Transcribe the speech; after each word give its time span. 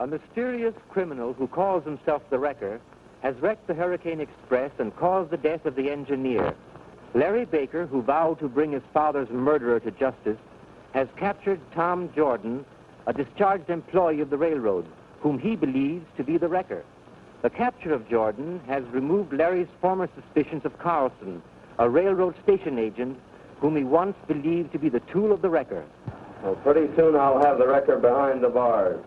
A 0.00 0.06
mysterious 0.06 0.72
criminal 0.88 1.34
who 1.34 1.46
calls 1.46 1.84
himself 1.84 2.22
the 2.30 2.38
Wrecker 2.38 2.80
has 3.20 3.36
wrecked 3.36 3.66
the 3.66 3.74
Hurricane 3.74 4.18
Express 4.18 4.70
and 4.78 4.96
caused 4.96 5.30
the 5.30 5.36
death 5.36 5.66
of 5.66 5.74
the 5.74 5.90
engineer. 5.90 6.54
Larry 7.12 7.44
Baker, 7.44 7.84
who 7.84 8.00
vowed 8.00 8.38
to 8.38 8.48
bring 8.48 8.72
his 8.72 8.82
father's 8.94 9.28
murderer 9.28 9.78
to 9.80 9.90
justice, 9.90 10.38
has 10.92 11.06
captured 11.18 11.60
Tom 11.74 12.10
Jordan, 12.16 12.64
a 13.06 13.12
discharged 13.12 13.68
employee 13.68 14.22
of 14.22 14.30
the 14.30 14.38
railroad, 14.38 14.86
whom 15.20 15.38
he 15.38 15.54
believes 15.54 16.06
to 16.16 16.24
be 16.24 16.38
the 16.38 16.48
Wrecker. 16.48 16.82
The 17.42 17.50
capture 17.50 17.92
of 17.92 18.08
Jordan 18.08 18.62
has 18.68 18.82
removed 18.92 19.34
Larry's 19.34 19.68
former 19.82 20.08
suspicions 20.14 20.64
of 20.64 20.78
Carlson, 20.78 21.42
a 21.78 21.90
railroad 21.90 22.36
station 22.42 22.78
agent 22.78 23.18
whom 23.60 23.76
he 23.76 23.84
once 23.84 24.16
believed 24.26 24.72
to 24.72 24.78
be 24.78 24.88
the 24.88 25.00
tool 25.12 25.30
of 25.30 25.42
the 25.42 25.50
Wrecker. 25.50 25.84
Well, 26.42 26.56
pretty 26.56 26.88
soon 26.96 27.16
I'll 27.16 27.42
have 27.42 27.58
the 27.58 27.68
Wrecker 27.68 27.98
behind 27.98 28.42
the 28.42 28.48
bars. 28.48 29.04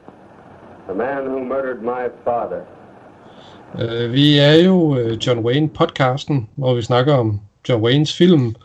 The 0.88 0.96
man 0.96 1.26
who 1.26 1.44
murdered 1.46 1.82
my 1.82 2.10
father. 2.24 2.62
Uh, 3.74 4.12
vi 4.12 4.38
er 4.38 4.54
jo 4.54 4.76
uh, 4.76 5.26
John 5.28 5.40
Wayne-podcasten, 5.40 6.50
hvor 6.56 6.74
vi 6.74 6.82
snakker 6.82 7.14
om 7.14 7.42
John 7.70 7.84
Waynes 7.84 8.18
film. 8.18 8.56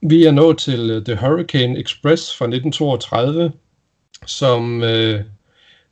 Vi 0.00 0.24
er 0.24 0.30
nået 0.30 0.58
til 0.58 0.96
uh, 0.96 1.04
The 1.04 1.16
Hurricane 1.16 1.78
Express 1.78 2.36
fra 2.36 2.44
1932, 2.44 3.52
som 4.26 4.78
uh, 4.78 5.20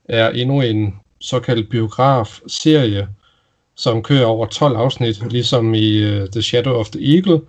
er 0.05 0.31
endnu 0.31 0.61
en 0.61 1.01
såkaldt 1.21 1.71
biograf-serie, 1.71 3.09
som 3.75 4.03
kører 4.03 4.27
over 4.27 4.47
12 4.47 4.77
afsnit, 4.77 5.33
ligesom 5.33 5.75
i 5.75 6.05
uh, 6.05 6.29
The 6.29 6.43
Shadow 6.43 6.75
of 6.75 6.89
the 6.89 7.17
Eagle, 7.17 7.41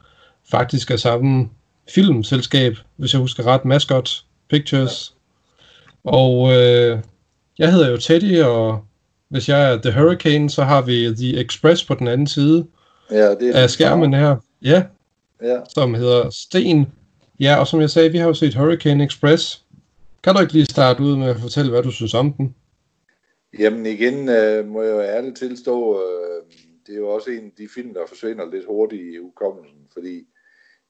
faktisk 0.52 0.92
er 0.92 0.98
samme 0.98 1.50
filmselskab, 1.90 2.78
hvis 2.96 3.14
jeg 3.14 3.22
husker 3.22 3.48
ret, 3.48 3.66
Mascot 3.66 4.10
Pictures. 4.50 5.14
Og 6.04 6.54
øh, 6.54 7.00
jeg 7.58 7.72
hedder 7.72 7.90
jo 7.92 7.98
Teddy, 7.98 8.42
og 8.42 8.86
hvis 9.30 9.50
jeg 9.50 9.72
er 9.74 9.82
The 9.82 10.00
Hurricane, 10.02 10.50
så 10.50 10.64
har 10.64 10.82
vi 10.82 11.16
The 11.16 11.40
Express 11.46 11.86
på 11.86 11.96
den 11.96 12.08
anden 12.08 12.28
side 12.28 12.68
Ja, 13.12 13.32
det 13.36 13.50
er 13.56 13.62
af 13.64 13.70
skærmen 13.70 14.14
her. 14.14 14.36
Ja, 14.62 14.84
Ja. 15.42 15.60
som 15.70 15.94
hedder 15.94 16.30
Sten. 16.30 16.86
Ja, 17.40 17.56
og 17.60 17.68
som 17.68 17.82
jeg 17.82 17.90
sagde, 17.90 18.12
vi 18.12 18.18
har 18.18 18.28
jo 18.28 18.34
set 18.34 18.56
Hurricane 18.56 19.06
Express. 19.06 19.64
Kan 20.24 20.36
du 20.36 20.42
ikke 20.42 20.54
lige 20.54 20.66
starte 20.66 21.04
ud 21.04 21.18
med 21.18 21.28
at 21.28 21.38
fortælle, 21.40 21.72
hvad 21.72 21.84
du 21.84 21.92
synes 21.92 22.14
om 22.14 22.34
den? 22.34 22.56
Jamen 23.60 23.86
igen 23.86 24.30
øh, 24.30 24.68
må 24.68 24.82
jeg 24.82 24.92
jo 24.92 25.02
ærligt 25.02 25.38
tilstå, 25.38 25.96
øh, 25.96 26.42
det 26.88 26.94
er 26.96 27.00
jo 27.00 27.10
også 27.10 27.30
en 27.30 27.46
af 27.46 27.52
de 27.58 27.68
film, 27.76 27.94
der 27.94 28.00
forsvinder 28.08 28.52
lidt 28.52 28.66
hurtigt 28.68 29.02
i 29.02 29.18
hukommelsen, 29.22 29.78
fordi 29.94 30.24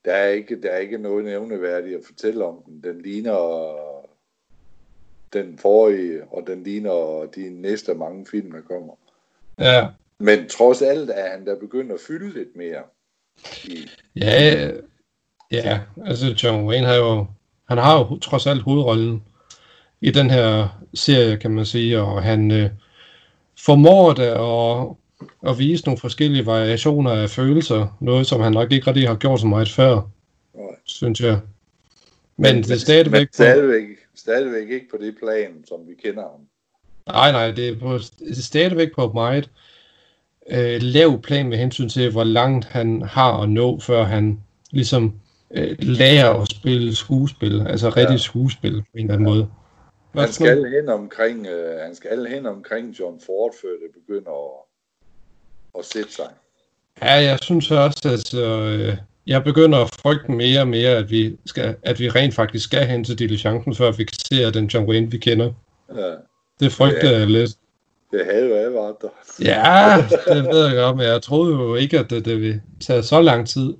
der 0.05 0.11
er 0.11 0.29
ikke, 0.29 0.61
der 0.61 0.69
er 0.69 0.77
ikke 0.77 0.97
noget 0.97 1.25
nævneværdigt 1.25 1.95
at 1.95 2.05
fortælle 2.05 2.45
om 2.45 2.55
den. 2.65 2.83
Den 2.83 3.01
ligner 3.01 3.31
den 5.33 5.57
forrige, 5.57 6.23
og 6.31 6.43
den 6.47 6.63
ligner 6.63 7.25
de 7.35 7.49
næste 7.49 7.93
mange 7.93 8.25
film, 8.31 8.51
der 8.51 8.61
kommer. 8.61 8.93
Ja, 9.59 9.87
Men 10.19 10.49
trods 10.49 10.81
alt 10.81 11.09
er 11.09 11.31
han 11.31 11.45
der 11.45 11.59
begyndt 11.59 11.91
at 11.91 11.99
fylde 12.07 12.33
lidt 12.33 12.55
mere. 12.55 12.83
I, 13.63 13.89
ja, 14.15 14.69
ja, 15.51 15.79
altså 16.05 16.35
John 16.43 16.67
Wayne 16.67 16.87
har 16.87 16.95
jo, 16.95 17.25
han 17.69 17.77
har 17.77 17.99
jo 17.99 18.17
trods 18.17 18.47
alt 18.47 18.61
hovedrollen 18.61 19.23
i 20.01 20.11
den 20.11 20.29
her 20.29 20.67
serie, 20.93 21.37
kan 21.37 21.51
man 21.51 21.65
sige, 21.65 22.01
og 22.01 22.23
han 22.23 22.51
øh, 22.51 22.69
formår 23.59 24.13
det 24.13 24.23
at, 24.23 24.87
at 25.51 25.59
vise 25.59 25.85
nogle 25.85 25.99
forskellige 25.99 26.45
variationer 26.45 27.11
af 27.11 27.29
følelser, 27.29 27.97
noget 28.01 28.27
som 28.27 28.41
han 28.41 28.51
nok 28.51 28.71
ikke 28.71 28.87
rigtig 28.87 29.07
har 29.07 29.15
gjort 29.15 29.39
så 29.39 29.47
meget 29.47 29.69
før, 29.69 30.01
Nej. 30.55 30.75
synes 30.85 31.21
jeg. 31.21 31.39
Men, 32.37 32.57
det 32.57 32.71
er 32.71 32.75
stadigvæk 32.75 33.19
men 33.19 33.27
stadigvæk, 33.33 33.87
stadigvæk 34.15 34.69
ikke 34.69 34.87
på 34.91 34.97
det 34.97 35.15
plan, 35.23 35.63
som 35.67 35.79
vi 35.87 35.93
kender 36.03 36.21
ham. 36.21 36.39
nej, 37.07 37.31
nej, 37.31 37.51
det 37.51 37.69
er, 37.69 37.79
på, 37.79 37.99
stadigvæk 38.33 38.95
på 38.95 39.05
et 39.05 39.13
meget 39.13 39.49
øh, 40.49 40.81
lav 40.81 41.21
plan 41.21 41.49
med 41.49 41.57
hensyn 41.57 41.89
til, 41.89 42.11
hvor 42.11 42.23
langt 42.23 42.65
han 42.65 43.01
har 43.01 43.41
at 43.41 43.49
nå, 43.49 43.79
før 43.79 44.03
han 44.03 44.39
ligesom 44.71 45.13
øh, 45.51 45.75
lærer 45.79 46.33
at 46.41 46.47
spille 46.51 46.95
skuespil, 46.95 47.67
altså 47.67 47.89
rigtig 47.89 48.13
Ja. 48.13 48.17
skuespil 48.17 48.81
på 48.81 48.87
en 48.95 48.99
eller 49.01 49.13
anden 49.13 49.25
måde. 49.29 49.49
Hvad 50.11 50.23
Han 50.23 50.33
skal 50.33 50.65
hen 50.71 50.89
omkring, 50.89 51.47
øh, 51.47 51.79
han 51.79 51.95
skal 51.95 52.25
hen 52.25 52.45
omkring 52.45 52.99
John 52.99 53.21
Ford, 53.25 53.53
før 53.61 53.69
det 53.69 54.01
begynder 54.01 54.31
at, 54.31 54.59
at 55.79 55.85
sætte 55.85 56.13
sig. 56.13 56.29
Ja, 57.01 57.13
jeg 57.13 57.39
synes 57.41 57.71
også, 57.71 58.09
at 58.09 58.33
øh, 58.33 58.97
jeg 59.27 59.43
begynder 59.43 59.77
at 59.79 59.89
frygte 60.01 60.31
mere 60.31 60.59
og 60.61 60.67
mere, 60.67 60.89
at 60.89 61.11
vi, 61.11 61.35
skal, 61.45 61.75
at 61.83 61.99
vi 61.99 62.09
rent 62.09 62.33
faktisk 62.33 62.65
skal 62.65 62.85
hen 62.87 63.03
til 63.03 63.19
diligencen, 63.19 63.75
før 63.75 63.91
vi 63.91 64.03
kan 64.03 64.17
se 64.31 64.45
at 64.45 64.53
den 64.53 64.65
John 64.65 64.89
Wayne, 64.89 65.11
vi 65.11 65.17
kender. 65.17 65.51
Ja, 65.95 66.11
Det 66.59 66.71
frygter 66.71 67.11
Ja. 67.11 67.17
jeg 67.19 67.27
lidt. 67.27 67.51
det 68.11 68.21
havde 68.31 68.47
jo 68.49 68.55
advaret 68.55 68.95
dig. 69.01 69.09
Ja, 69.45 69.95
det 70.35 70.47
ved 70.53 70.65
jeg 70.67 70.75
godt, 70.75 70.97
men 70.97 71.05
jeg 71.05 71.21
troede 71.21 71.53
jo 71.53 71.75
ikke, 71.75 71.99
at 71.99 72.09
det, 72.09 72.25
det 72.25 72.41
ville 72.41 72.61
tage 72.81 73.03
så 73.03 73.21
lang 73.21 73.47
tid. 73.47 73.73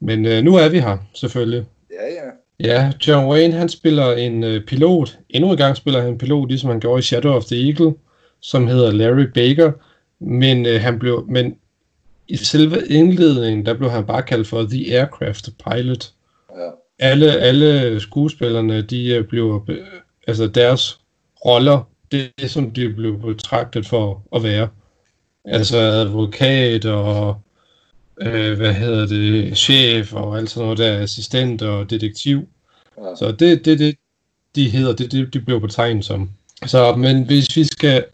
Men 0.00 0.26
øh, 0.26 0.42
nu 0.42 0.56
er 0.56 0.68
vi 0.68 0.80
her, 0.80 0.98
selvfølgelig. 1.14 1.64
Ja, 1.90 2.06
ja. 2.14 2.30
Ja, 2.60 2.92
John 3.08 3.26
Wayne, 3.28 3.54
han 3.54 3.68
spiller 3.68 4.12
en 4.12 4.44
øh, 4.44 4.64
pilot. 4.66 5.18
Endnu 5.30 5.50
en 5.50 5.56
gang 5.56 5.76
spiller 5.76 6.00
han 6.00 6.08
en 6.12 6.18
pilot, 6.18 6.48
ligesom 6.48 6.70
han 6.70 6.80
gjorde 6.80 6.98
i 6.98 7.02
Shadow 7.02 7.32
of 7.32 7.44
the 7.44 7.68
Eagle, 7.68 7.94
som 8.40 8.66
hedder 8.66 8.92
Larry 8.92 9.26
Baker. 9.34 9.72
Men 10.20 10.66
øh, 10.66 10.80
han 10.80 10.98
blev, 10.98 11.26
men 11.28 11.54
i 12.32 12.36
selve 12.36 12.88
indledningen, 12.88 13.66
der 13.66 13.74
blev 13.74 13.90
han 13.90 14.06
bare 14.06 14.22
kaldt 14.22 14.46
for 14.46 14.62
The 14.62 14.98
Aircraft 14.98 15.48
Pilot. 15.64 16.12
ja. 16.56 16.70
Alle, 16.98 17.32
alle 17.32 18.00
skuespillerne, 18.00 18.82
de 18.82 19.14
øh, 19.14 19.24
blev, 19.24 19.64
øh, 19.68 19.78
altså 20.26 20.46
deres 20.46 21.00
roller, 21.44 21.88
det 22.12 22.30
er 22.42 22.48
som 22.48 22.70
de 22.70 22.88
blev 22.88 23.20
betragtet 23.20 23.86
for 23.86 24.22
at 24.36 24.42
være. 24.42 24.68
Altså 25.44 25.78
advokat 25.78 26.84
og, 26.84 27.40
øh, 28.20 28.56
hvad 28.56 28.74
hedder 28.74 29.06
det, 29.06 29.58
chef 29.58 30.14
og 30.14 30.38
alt 30.38 30.50
sådan 30.50 30.64
noget 30.64 30.78
der, 30.78 30.98
assistent 31.02 31.62
og 31.62 31.90
detektiv. 31.90 32.48
Ja. 32.98 33.14
Så 33.18 33.32
det 33.32 33.64
det, 33.64 33.78
det, 33.78 33.96
de 34.54 34.68
hedder, 34.68 34.92
det, 34.94 35.12
det 35.12 35.34
de 35.34 35.40
blev 35.40 35.60
betegnet 35.60 36.04
som. 36.04 36.30
Så, 36.66 36.96
men 36.96 37.22
hvis 37.26 37.56
vi 37.56 37.64
skal 37.64 38.04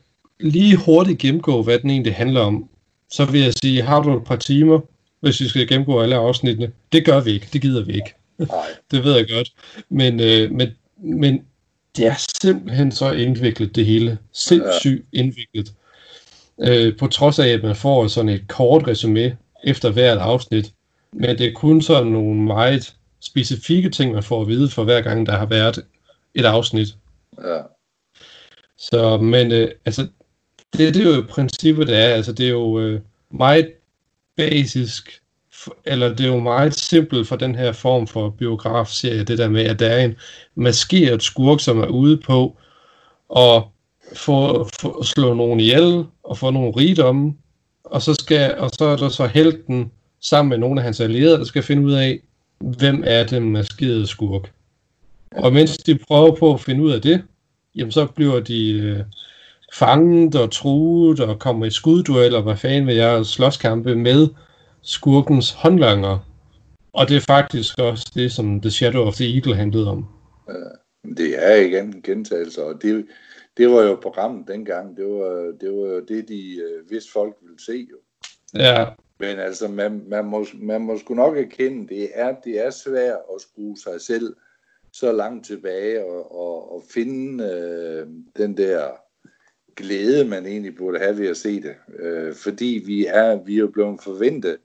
lige 0.41 0.77
hurtigt 0.77 1.19
gennemgå, 1.19 1.63
hvad 1.63 1.79
den 1.79 1.91
egentlig 1.91 2.15
handler 2.15 2.41
om, 2.41 2.69
så 3.11 3.25
vil 3.25 3.41
jeg 3.41 3.53
sige, 3.63 3.83
har 3.83 4.03
du 4.03 4.17
et 4.17 4.25
par 4.25 4.37
timer, 4.37 4.81
hvis 5.21 5.41
vi 5.41 5.49
skal 5.49 5.69
gennemgå 5.69 6.01
alle 6.01 6.17
afsnittene? 6.17 6.73
Det 6.93 7.05
gør 7.05 7.21
vi 7.21 7.31
ikke, 7.31 7.49
det 7.53 7.63
gider 7.63 7.85
vi 7.85 7.93
ikke. 7.93 8.15
Nej, 8.39 8.67
Det 8.91 9.05
ved 9.05 9.17
jeg 9.17 9.29
godt. 9.29 9.53
Men, 9.89 10.21
øh, 10.21 10.51
men, 10.51 10.69
men 10.97 11.45
det 11.97 12.07
er 12.07 12.15
simpelthen 12.43 12.93
så 12.93 13.13
indviklet, 13.13 13.77
det 13.77 13.87
hele. 13.87 14.19
Sindssygt 14.33 15.07
indviklet. 15.13 15.73
Øh, 16.61 16.97
på 16.97 17.07
trods 17.07 17.39
af, 17.39 17.49
at 17.49 17.63
man 17.63 17.77
får 17.77 18.07
sådan 18.07 18.29
et 18.29 18.49
kort 18.49 18.89
resume 18.89 19.37
efter 19.65 19.91
hvert 19.91 20.19
afsnit. 20.19 20.73
Men 21.13 21.39
det 21.39 21.47
er 21.47 21.53
kun 21.53 21.83
sådan 21.83 22.13
nogle 22.13 22.43
meget 22.43 22.95
specifikke 23.21 23.91
ting, 23.91 24.13
man 24.13 24.23
får 24.23 24.41
at 24.41 24.49
vide 24.49 24.71
for 24.71 24.85
hver 24.85 25.01
gang, 25.01 25.27
der 25.27 25.37
har 25.37 25.47
været 25.47 25.85
et 26.35 26.45
afsnit. 26.45 26.89
ja. 27.45 27.61
Så, 28.79 29.17
men 29.17 29.53
øh, 29.53 29.71
altså, 29.85 30.07
det, 30.73 30.95
det 30.95 31.07
er 31.07 31.17
jo 31.17 31.25
princippet, 31.29 31.87
det 31.87 31.97
er. 31.97 32.15
Altså, 32.15 32.33
det 32.33 32.47
er 32.47 32.51
jo 32.51 32.81
øh, 32.81 33.01
meget 33.31 33.73
basisk, 34.37 35.21
eller 35.85 36.09
det 36.09 36.21
er 36.21 36.29
jo 36.29 36.41
meget 36.41 36.75
simpelt 36.75 37.29
for 37.29 37.37
den 37.37 37.55
her 37.55 37.73
form 37.73 38.07
for 38.07 38.31
biografserie, 38.31 39.25
det 39.25 39.39
der 39.39 39.49
med, 39.49 39.65
at 39.65 39.79
der 39.79 39.89
er 39.89 40.05
en 40.05 40.17
maskeret 40.55 41.23
skurk, 41.23 41.61
som 41.61 41.79
er 41.79 41.87
ude 41.87 42.17
på 42.17 42.57
at 43.37 43.63
få, 44.15 44.69
få 44.81 45.05
slå 45.05 45.35
nogen 45.35 45.61
ihjel 45.61 46.05
og 46.23 46.39
få 46.39 46.51
nogle 46.51 46.73
rigdomme, 46.77 47.35
og 47.85 48.03
så, 48.03 48.15
skal, 48.15 48.59
og 48.59 48.71
så 48.71 48.85
er 48.85 48.97
der 48.97 49.09
så 49.09 49.27
helten 49.27 49.93
sammen 50.21 50.49
med 50.49 50.59
nogle 50.59 50.81
af 50.81 50.85
hans 50.85 51.01
allierede, 51.01 51.39
der 51.39 51.45
skal 51.45 51.63
finde 51.63 51.83
ud 51.87 51.93
af, 51.93 52.21
hvem 52.59 53.03
er 53.07 53.25
den 53.25 53.53
maskerede 53.53 54.07
skurk. 54.07 54.53
Og 55.31 55.53
mens 55.53 55.79
de 55.79 55.99
prøver 55.99 56.35
på 56.35 56.55
at 56.55 56.61
finde 56.61 56.83
ud 56.83 56.93
af 56.93 57.03
det, 57.03 57.23
jamen 57.75 57.93
så 57.93 58.07
bliver 58.07 58.41
de 58.41 58.71
øh, 58.71 59.01
fanget 59.75 60.35
og 60.35 60.53
truet 60.53 61.21
og 61.21 61.39
kommer 61.39 61.67
i 61.67 61.71
skuddueller, 61.71 62.43
hvad 62.43 62.57
fanden 62.57 62.87
vil 62.87 62.97
jeg, 62.97 63.27
slåskampe 63.27 63.97
med 63.97 64.29
skurkens 64.83 65.51
håndlanger. 65.53 66.19
Og 66.93 67.09
det 67.09 67.17
er 67.17 67.21
faktisk 67.21 67.79
også 67.79 68.13
det, 68.15 68.33
som 68.33 68.61
The 68.61 68.71
Shadow 68.71 69.03
of 69.07 69.15
the 69.15 69.35
Eagle 69.35 69.55
handlede 69.55 69.91
om. 69.91 70.07
Men 71.05 71.17
Det 71.17 71.47
er 71.47 71.55
igen 71.55 71.87
en 71.87 72.03
gentagelse, 72.03 72.65
og 72.65 72.83
det, 72.83 73.07
det 73.57 73.71
var 73.71 73.83
jo 73.83 73.99
programmet 74.03 74.49
dengang. 74.49 74.97
Det 74.97 75.05
var, 75.05 75.55
det 75.61 75.73
var 75.73 75.87
jo 75.87 76.01
det, 76.01 76.29
de 76.29 76.57
øh, 76.57 76.91
vidste 76.91 77.13
folk 77.13 77.37
ville 77.43 77.61
se 77.67 77.87
jo. 77.91 77.97
Ja, 78.55 78.87
Men 79.21 79.39
altså, 79.39 79.69
man, 79.69 80.03
man, 80.07 80.25
må, 80.25 80.47
man 80.55 80.81
må 80.81 80.99
sgu 80.99 81.15
nok 81.15 81.39
erkende, 81.39 81.89
det 81.89 82.09
er, 82.15 82.35
det 82.45 82.67
er 82.67 82.71
svært 82.71 83.19
at 83.35 83.41
skrue 83.41 83.77
sig 83.77 84.01
selv 84.01 84.37
så 84.93 85.13
langt 85.13 85.47
tilbage 85.47 86.05
og, 86.05 86.39
og, 86.39 86.73
og 86.73 86.83
finde 86.91 87.45
øh, 87.45 88.07
den 88.37 88.57
der 88.57 88.89
glæde, 89.79 90.25
man 90.25 90.47
egentlig 90.47 90.77
burde 90.77 90.99
have 90.99 91.19
ved 91.19 91.29
at 91.29 91.37
se 91.37 91.63
det. 91.63 91.75
Øh, 91.99 92.35
fordi 92.35 92.83
vi 92.87 93.07
er, 93.07 93.39
vi 93.47 93.55
er 93.55 93.59
jo 93.59 93.71
blevet 93.73 94.01
forventet. 94.03 94.57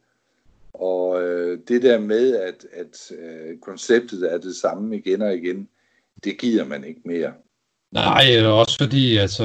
Og 0.74 1.24
øh, 1.24 1.60
det 1.68 1.82
der 1.82 2.00
med, 2.00 2.36
at, 2.36 2.66
at 2.74 3.12
øh, 3.20 3.58
konceptet 3.62 4.34
er 4.34 4.38
det 4.38 4.56
samme 4.56 4.98
igen 4.98 5.22
og 5.22 5.36
igen, 5.36 5.68
det 6.24 6.38
gider 6.38 6.66
man 6.66 6.84
ikke 6.84 7.02
mere. 7.06 7.32
Nej, 7.92 8.46
også 8.46 8.78
fordi 8.82 9.18
altså, 9.18 9.44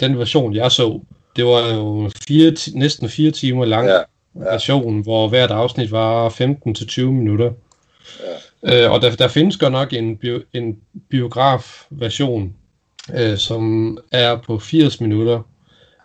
den 0.00 0.18
version, 0.18 0.54
jeg 0.54 0.72
så, 0.72 1.00
det 1.36 1.44
var 1.44 1.74
jo 1.74 2.10
fire, 2.28 2.56
næsten 2.74 3.08
fire 3.08 3.30
timer 3.30 3.64
lang 3.64 3.88
ja, 3.88 3.96
ja. 3.96 4.04
version, 4.34 5.02
hvor 5.02 5.28
hvert 5.28 5.50
afsnit 5.50 5.92
var 5.92 6.28
15-20 6.28 7.02
minutter. 7.02 7.52
Ja. 8.62 8.84
Øh, 8.84 8.92
og 8.92 9.02
der, 9.02 9.16
der 9.16 9.28
findes 9.28 9.56
godt 9.56 9.72
nok 9.72 9.92
en, 9.92 10.16
bio, 10.16 10.42
en 10.52 10.78
biograf-version, 11.10 12.54
øh, 13.14 13.38
som 13.38 13.98
er 14.12 14.36
på 14.36 14.58
80 14.58 15.00
minutter, 15.00 15.42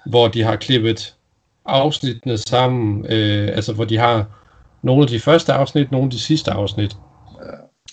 hvor 0.06 0.28
de 0.28 0.44
har 0.44 0.56
klippet 0.56 1.16
afsnittene 1.66 2.38
sammen, 2.38 3.06
øh, 3.06 3.48
altså 3.48 3.74
hvor 3.74 3.86
de 3.86 3.98
har 3.98 4.26
nogle 4.82 5.02
af 5.02 5.08
de 5.08 5.20
første 5.20 5.54
afsnit, 5.54 5.92
nogle 5.92 6.06
af 6.06 6.12
de 6.12 6.20
sidste 6.20 6.52
afsnit. 6.52 6.96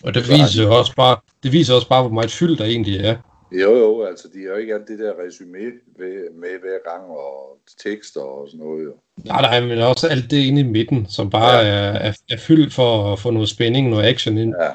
Og 0.05 0.15
det 0.15 0.23
viser 0.29 0.69
også 0.69 0.95
bare, 0.97 1.17
det 1.43 1.53
viser 1.53 1.75
også 1.75 1.89
bare, 1.89 2.03
hvor 2.03 2.12
meget 2.12 2.31
fyldt 2.31 2.59
der 2.59 2.65
egentlig 2.65 2.97
er. 2.97 3.17
Jo, 3.53 3.77
jo, 3.79 4.05
altså 4.05 4.29
de 4.35 4.39
har 4.43 4.51
jo 4.51 4.57
ikke 4.57 4.75
alt 4.75 4.89
det 4.89 4.99
der 4.99 5.12
resume 5.27 5.53
med, 5.99 6.41
med 6.41 6.49
hver 6.61 6.91
gang 6.91 7.11
og 7.11 7.59
tekster 7.85 8.21
og 8.21 8.49
sådan 8.49 8.67
noget. 8.67 8.85
Jo. 8.85 8.93
Nej, 9.25 9.41
nej, 9.41 9.61
men 9.61 9.79
også 9.79 10.09
alt 10.09 10.31
det 10.31 10.37
inde 10.37 10.61
i 10.61 10.65
midten, 10.65 11.07
som 11.09 11.31
bare 11.31 11.59
ja. 11.59 11.67
er, 11.67 11.93
er, 11.93 12.12
er 12.31 12.37
fyldt 12.37 12.75
for 12.75 13.12
at 13.12 13.19
få 13.19 13.31
noget 13.31 13.49
spænding, 13.49 13.89
noget 13.89 14.05
action 14.05 14.39
ind, 14.39 14.55
ja. 14.62 14.71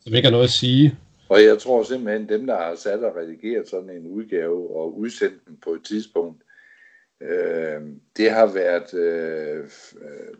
som 0.00 0.14
ikke 0.14 0.26
har 0.26 0.30
noget 0.32 0.44
at 0.44 0.50
sige. 0.50 0.96
Og 1.34 1.44
jeg 1.44 1.58
tror 1.58 1.82
simpelthen, 1.82 2.28
dem, 2.28 2.46
der 2.46 2.56
har 2.56 2.74
sat 2.74 3.04
og 3.04 3.16
redigeret 3.16 3.68
sådan 3.68 3.90
en 3.90 4.06
udgave 4.06 4.76
og 4.76 4.98
udsendt 4.98 5.46
den 5.46 5.56
på 5.56 5.70
et 5.70 5.84
tidspunkt, 5.84 6.42
øh, 7.20 7.80
det 8.16 8.30
har 8.30 8.52
været 8.52 8.94
øh, 8.94 9.64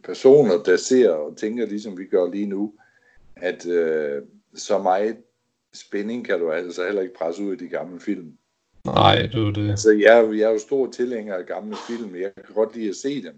personer, 0.05 0.63
der 0.63 0.77
ser 0.77 1.11
og 1.11 1.37
tænker, 1.37 1.67
ligesom 1.67 1.99
vi 1.99 2.05
gør 2.05 2.31
lige 2.31 2.47
nu, 2.47 2.73
at 3.37 3.67
øh, 3.67 4.23
så 4.55 4.79
meget 4.79 5.17
spænding 5.73 6.27
kan 6.27 6.39
du 6.39 6.51
altså 6.51 6.85
heller 6.85 7.03
ikke 7.03 7.15
presse 7.15 7.43
ud 7.43 7.53
i 7.53 7.65
de 7.65 7.69
gamle 7.69 8.01
film. 8.01 8.33
Nej, 8.85 9.27
du 9.33 9.51
det. 9.51 9.71
Altså, 9.71 9.91
jeg, 9.91 10.29
jeg 10.39 10.49
er 10.49 10.53
jo 10.53 10.59
stor 10.59 10.91
tilhænger 10.91 11.35
af 11.35 11.47
gamle 11.47 11.77
film. 11.89 12.17
Jeg 12.17 12.33
kan 12.35 12.55
godt 12.55 12.77
lide 12.77 12.89
at 12.89 12.97
se 12.97 13.23
dem. 13.23 13.35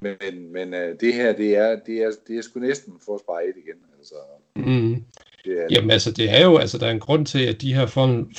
Men, 0.00 0.52
men 0.52 0.74
uh, 0.74 0.98
det 1.00 1.14
her, 1.14 1.32
det 1.32 1.56
er, 1.56 1.80
det, 1.86 2.02
er, 2.02 2.10
det 2.28 2.38
er 2.38 2.42
sgu 2.42 2.60
næsten 2.60 2.94
for 3.04 3.18
spejlet 3.18 3.56
igen. 3.56 3.76
Altså, 3.98 4.14
mm. 4.56 5.04
Det 5.44 5.52
er, 5.52 5.66
Jamen 5.70 5.90
altså, 5.90 6.10
det 6.10 6.30
er 6.30 6.44
jo, 6.44 6.56
altså, 6.56 6.78
der 6.78 6.86
er 6.86 6.90
en 6.90 7.00
grund 7.00 7.26
til, 7.26 7.46
at 7.46 7.60
de 7.60 7.74
her 7.74 7.86
form, 7.86 8.30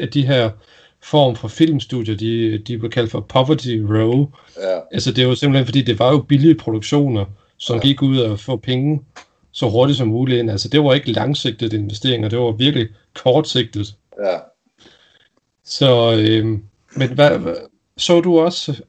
at 0.00 0.14
de 0.14 0.26
her 0.26 0.50
form 1.02 1.36
for 1.36 1.48
filmstudier, 1.48 2.16
de, 2.16 2.58
de 2.58 2.78
blev 2.78 2.90
kaldt 2.90 3.10
for 3.10 3.20
Poverty 3.20 3.78
Row. 3.78 4.30
Ja. 4.62 4.80
Altså, 4.92 5.12
det 5.12 5.24
er 5.24 5.28
jo 5.28 5.34
simpelthen, 5.34 5.66
fordi 5.66 5.82
det 5.82 5.98
var 5.98 6.12
jo 6.12 6.18
billige 6.18 6.54
produktioner, 6.54 7.24
som 7.56 7.76
ja. 7.76 7.82
gik 7.82 8.02
ud 8.02 8.18
og 8.18 8.40
få 8.40 8.56
penge 8.56 9.02
så 9.52 9.68
hurtigt 9.70 9.98
som 9.98 10.08
muligt 10.08 10.38
ind. 10.38 10.50
Altså, 10.50 10.68
det 10.68 10.84
var 10.84 10.94
ikke 10.94 11.12
langsigtet 11.12 11.72
investeringer, 11.72 12.28
det 12.28 12.38
var 12.38 12.52
virkelig 12.52 12.88
kortsigtet. 13.14 13.96
Ja. 14.24 14.38
Så, 15.64 16.16
øh, 16.18 16.46
men 16.96 17.14
hvad, 17.14 17.56
så 17.96 18.20
du 18.20 18.38
også 18.40 18.82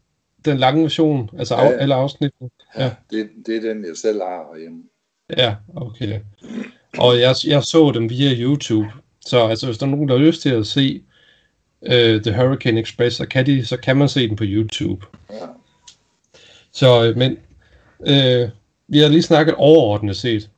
den 0.45 0.57
lange 0.57 0.83
version, 0.83 1.29
altså 1.37 1.55
af, 1.55 1.71
ja, 1.71 1.77
alle 1.77 1.95
afsnittene? 1.95 2.49
Ja, 2.77 2.91
det, 3.11 3.29
det 3.45 3.55
er 3.55 3.61
den, 3.61 3.85
jeg 3.85 3.97
selv 3.97 4.21
har 4.21 4.47
herhjemme. 4.53 4.83
Ja, 5.37 5.55
okay. 5.75 6.19
Og 6.97 7.19
jeg, 7.19 7.35
jeg 7.47 7.63
så 7.63 7.91
dem 7.93 8.09
via 8.09 8.35
YouTube, 8.35 8.87
så 9.25 9.47
altså, 9.47 9.65
hvis 9.65 9.77
der 9.77 9.85
er 9.85 9.89
nogen, 9.89 10.09
der 10.09 10.17
har 10.17 10.25
lyst 10.25 10.41
til 10.41 10.49
at 10.49 10.67
se 10.67 11.01
uh, 11.81 12.21
The 12.21 12.35
Hurricane 12.35 12.81
Express, 12.81 13.15
så 13.15 13.25
kan, 13.25 13.45
de, 13.45 13.65
så 13.65 13.77
kan 13.77 13.97
man 13.97 14.09
se 14.09 14.27
den 14.27 14.35
på 14.35 14.43
YouTube. 14.47 15.05
Ja. 15.29 15.35
Så, 16.71 17.13
men 17.15 17.37
øh, 18.07 18.49
vi 18.87 18.99
har 18.99 19.07
lige 19.07 19.21
snakket 19.21 19.55
overordnet 19.55 20.17
set 20.17 20.49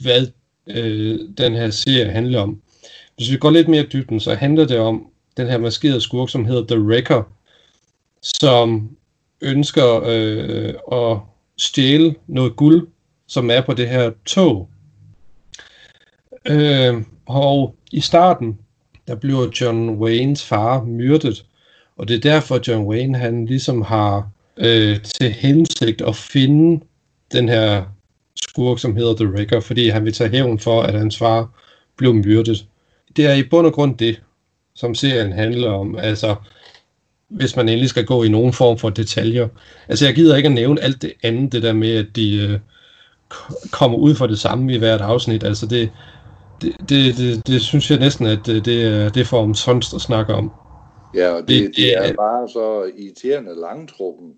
hvad 0.00 0.26
øh, 0.66 1.18
den 1.38 1.54
her 1.54 1.70
serie 1.70 2.10
handler 2.10 2.40
om. 2.40 2.60
Hvis 3.16 3.30
vi 3.30 3.36
går 3.36 3.50
lidt 3.50 3.68
mere 3.68 3.82
dybden, 3.82 4.20
så 4.20 4.34
handler 4.34 4.66
det 4.66 4.78
om 4.78 5.06
den 5.36 5.46
her 5.46 5.58
maskerede 5.58 6.00
skurk, 6.00 6.30
som 6.30 6.44
hedder 6.44 6.66
The 6.66 6.84
Wrecker, 6.84 7.22
som 8.22 8.96
ønsker 9.40 10.02
øh, 10.06 10.74
at 10.92 11.18
stjæle 11.56 12.14
noget 12.26 12.56
guld, 12.56 12.88
som 13.26 13.50
er 13.50 13.60
på 13.60 13.74
det 13.74 13.88
her 13.88 14.10
tog. 14.26 14.68
Øh, 16.48 17.02
og 17.26 17.74
i 17.92 18.00
starten, 18.00 18.58
der 19.06 19.14
bliver 19.14 19.48
John 19.60 19.90
Waynes 19.90 20.44
far 20.44 20.82
myrdet, 20.82 21.44
og 21.96 22.08
det 22.08 22.16
er 22.16 22.20
derfor, 22.20 22.60
John 22.68 22.86
Wayne 22.86 23.18
han 23.18 23.46
ligesom 23.46 23.82
har 23.82 24.30
øh, 24.56 25.02
til 25.02 25.32
hensigt 25.32 26.00
at 26.00 26.16
finde 26.16 26.84
den 27.32 27.48
her 27.48 27.84
skurk, 28.36 28.78
som 28.78 28.96
hedder 28.96 29.14
The 29.16 29.28
Wrecker, 29.32 29.60
fordi 29.60 29.88
han 29.88 30.04
vil 30.04 30.12
tage 30.12 30.30
hævn 30.30 30.58
for, 30.58 30.82
at 30.82 30.98
hans 30.98 31.18
far 31.18 31.50
blev 31.96 32.14
myrdet. 32.14 32.66
Det 33.16 33.26
er 33.26 33.34
i 33.34 33.42
bund 33.42 33.66
og 33.66 33.72
grund 33.72 33.98
det, 33.98 34.22
som 34.74 34.94
serien 34.94 35.32
handler 35.32 35.70
om. 35.70 35.96
Altså, 35.98 36.34
hvis 37.28 37.56
man 37.56 37.68
endelig 37.68 37.88
skal 37.88 38.04
gå 38.04 38.22
i 38.22 38.28
nogen 38.28 38.52
form 38.52 38.78
for 38.78 38.90
detaljer. 38.90 39.48
Altså, 39.88 40.04
jeg 40.04 40.14
gider 40.14 40.36
ikke 40.36 40.46
at 40.46 40.54
nævne 40.54 40.80
alt 40.80 41.02
det 41.02 41.12
andet, 41.22 41.52
det 41.52 41.62
der 41.62 41.72
med, 41.72 41.96
at 41.96 42.06
de 42.16 42.36
øh, 42.36 42.58
kommer 43.70 43.98
ud 43.98 44.14
for 44.14 44.26
det 44.26 44.38
samme 44.38 44.74
i 44.74 44.78
hvert 44.78 45.00
afsnit. 45.00 45.44
Altså, 45.44 45.66
det, 45.66 45.90
det, 46.60 46.76
det, 46.88 47.16
det, 47.16 47.46
det 47.46 47.60
synes 47.60 47.90
jeg 47.90 47.98
næsten, 47.98 48.26
at 48.26 48.38
det, 48.46 48.64
det, 48.64 48.84
er, 48.84 49.08
det 49.08 49.20
er 49.20 49.24
for 49.24 49.42
omsonst 49.42 49.94
at 49.94 50.00
snakke 50.00 50.34
om. 50.34 50.52
Ja, 51.14 51.28
og 51.30 51.40
det, 51.40 51.48
det, 51.48 51.76
det 51.76 51.98
er 51.98 52.14
bare 52.14 52.48
så 52.48 52.90
irriterende 52.98 53.60
langtrukken. 53.60 54.32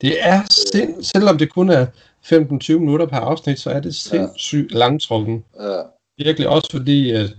Det 0.00 0.16
er, 0.20 0.40
sind, 0.50 1.02
selvom 1.02 1.38
det 1.38 1.52
kun 1.52 1.70
er 1.70 1.86
15-20 2.32 2.72
minutter 2.72 3.06
per 3.06 3.16
afsnit, 3.16 3.60
så 3.60 3.70
er 3.70 3.80
det 3.80 3.94
sindssygt 3.94 4.72
ja. 4.72 4.78
langtrukken. 4.78 5.44
Ja. 5.60 5.80
Virkelig 6.18 6.48
også 6.48 6.68
fordi, 6.70 7.10
at 7.10 7.36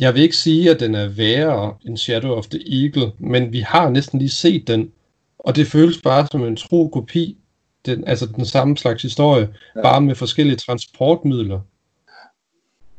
jeg 0.00 0.14
vil 0.14 0.22
ikke 0.22 0.36
sige, 0.36 0.70
at 0.70 0.80
den 0.80 0.94
er 0.94 1.08
værre 1.08 1.74
end 1.86 1.96
Shadow 1.96 2.30
of 2.30 2.46
the 2.46 2.82
Eagle, 2.82 3.12
men 3.18 3.52
vi 3.52 3.60
har 3.60 3.90
næsten 3.90 4.18
lige 4.18 4.30
set 4.30 4.68
den, 4.68 4.92
og 5.38 5.56
det 5.56 5.66
føles 5.66 6.02
bare 6.02 6.26
som 6.30 6.44
en 6.44 6.56
tro 6.56 6.88
kopi, 6.88 7.38
den, 7.86 8.08
altså 8.08 8.26
den 8.26 8.44
samme 8.44 8.76
slags 8.76 9.02
historie, 9.02 9.48
ja. 9.76 9.82
bare 9.82 10.00
med 10.00 10.14
forskellige 10.14 10.56
transportmidler, 10.56 11.60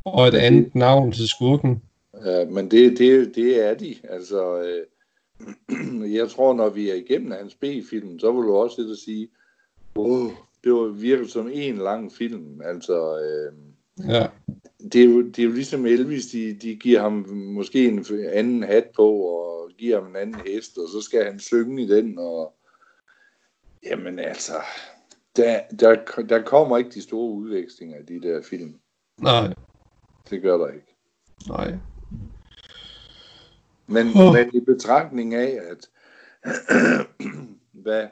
og 0.05 0.27
et 0.27 0.35
andet 0.35 0.75
navn 0.75 1.11
til 1.11 1.27
skurken. 1.27 1.81
Ja, 2.25 2.45
men 2.45 2.71
det, 2.71 2.97
det, 2.97 3.35
det 3.35 3.65
er 3.65 3.73
de. 3.73 3.95
Altså, 4.03 4.61
øh, 4.61 6.11
jeg 6.17 6.29
tror, 6.29 6.53
når 6.53 6.69
vi 6.69 6.89
er 6.89 6.93
igennem 6.93 7.31
hans 7.31 7.55
B-film, 7.55 8.19
så 8.19 8.31
vil 8.31 8.43
du 8.43 8.55
også 8.55 8.75
sidde 8.75 8.91
og 8.91 8.97
sige, 8.97 9.29
oh, 9.95 10.31
det 10.63 10.73
var 10.73 10.87
virkelig 10.87 11.31
som 11.31 11.49
en 11.53 11.77
lang 11.77 12.13
film. 12.13 12.61
Altså, 12.65 13.19
øh, 13.19 13.53
ja. 14.09 14.27
det, 14.93 15.01
er 15.01 15.05
jo, 15.05 15.21
det 15.21 15.39
er 15.39 15.43
jo 15.43 15.51
ligesom 15.51 15.85
Elvis, 15.85 16.25
de, 16.25 16.53
de 16.53 16.75
giver 16.75 17.01
ham 17.01 17.25
måske 17.29 17.87
en 17.87 18.05
anden 18.33 18.63
hat 18.63 18.85
på, 18.95 19.11
og 19.11 19.69
giver 19.77 20.01
ham 20.01 20.09
en 20.09 20.15
anden 20.15 20.41
hest, 20.45 20.77
og 20.77 20.89
så 20.89 21.01
skal 21.01 21.25
han 21.25 21.39
synge 21.39 21.83
i 21.83 21.87
den, 21.87 22.19
og 22.19 22.53
jamen 23.85 24.19
altså, 24.19 24.53
der, 25.35 25.59
der, 25.79 25.95
der 26.29 26.41
kommer 26.41 26.77
ikke 26.77 26.89
de 26.89 27.01
store 27.01 27.31
udvekslinger 27.31 27.97
i 27.99 28.03
de 28.03 28.27
der 28.27 28.41
film. 28.41 28.75
Nej. 29.21 29.53
Det 30.29 30.41
gør 30.41 30.57
der 30.57 30.67
ikke. 30.67 30.95
Nej. 31.47 31.75
Men, 33.87 34.07
oh. 34.15 34.33
men 34.33 34.49
i 34.53 34.59
betragtning 34.59 35.33
af, 35.33 35.59
at 35.71 35.89
hvad 37.83 38.07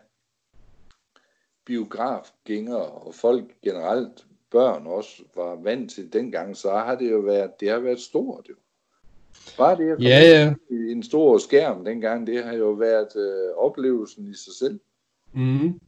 biografgængere 1.65 2.85
og 2.85 3.15
folk 3.15 3.43
generelt, 3.63 4.25
børn 4.51 4.87
også, 4.87 5.23
var 5.35 5.63
vant 5.63 5.91
til 5.91 6.13
dengang, 6.13 6.57
så 6.57 6.71
har 6.71 6.95
det 6.95 7.11
jo 7.11 7.17
været, 7.17 7.51
det 7.59 7.69
har 7.69 7.79
været 7.79 7.99
stort 7.99 8.45
jo. 8.49 8.53
Bare 9.57 9.77
det 9.77 9.91
at 9.91 10.03
ja, 10.03 10.19
ja. 10.19 10.53
en 10.91 11.03
stor 11.03 11.37
skærm 11.37 11.85
dengang, 11.85 12.27
det 12.27 12.43
har 12.43 12.53
jo 12.53 12.69
været 12.69 13.15
øh, 13.15 13.55
oplevelsen 13.57 14.27
i 14.27 14.33
sig 14.33 14.53
selv. 14.59 14.79
Mm. 15.33 15.79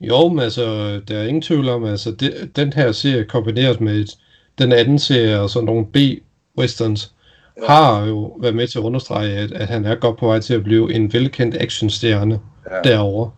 Jo, 0.00 0.28
men 0.28 0.38
altså, 0.38 0.64
der 1.08 1.18
er 1.18 1.26
ingen 1.26 1.42
tvivl 1.42 1.68
om, 1.68 1.84
altså, 1.84 2.10
det, 2.10 2.56
den 2.56 2.72
her 2.72 2.92
serie 2.92 3.24
kombineret 3.24 3.80
med 3.80 4.00
et, 4.00 4.10
den 4.58 4.72
anden 4.72 4.98
serie 4.98 5.40
og 5.40 5.50
sådan 5.50 5.66
nogle 5.66 5.86
B-westerns, 5.86 7.14
ja. 7.56 7.66
har 7.66 8.06
jo 8.06 8.36
været 8.40 8.54
med 8.54 8.68
til 8.68 8.78
at 8.78 8.82
understrege, 8.82 9.32
at, 9.36 9.52
at 9.52 9.66
han 9.66 9.84
er 9.84 9.94
godt 9.94 10.18
på 10.18 10.26
vej 10.26 10.40
til 10.40 10.54
at 10.54 10.64
blive 10.64 10.94
en 10.94 11.12
velkendt 11.12 11.56
actionstjerne 11.60 12.40
ja. 12.70 12.80
derovre. 12.90 13.30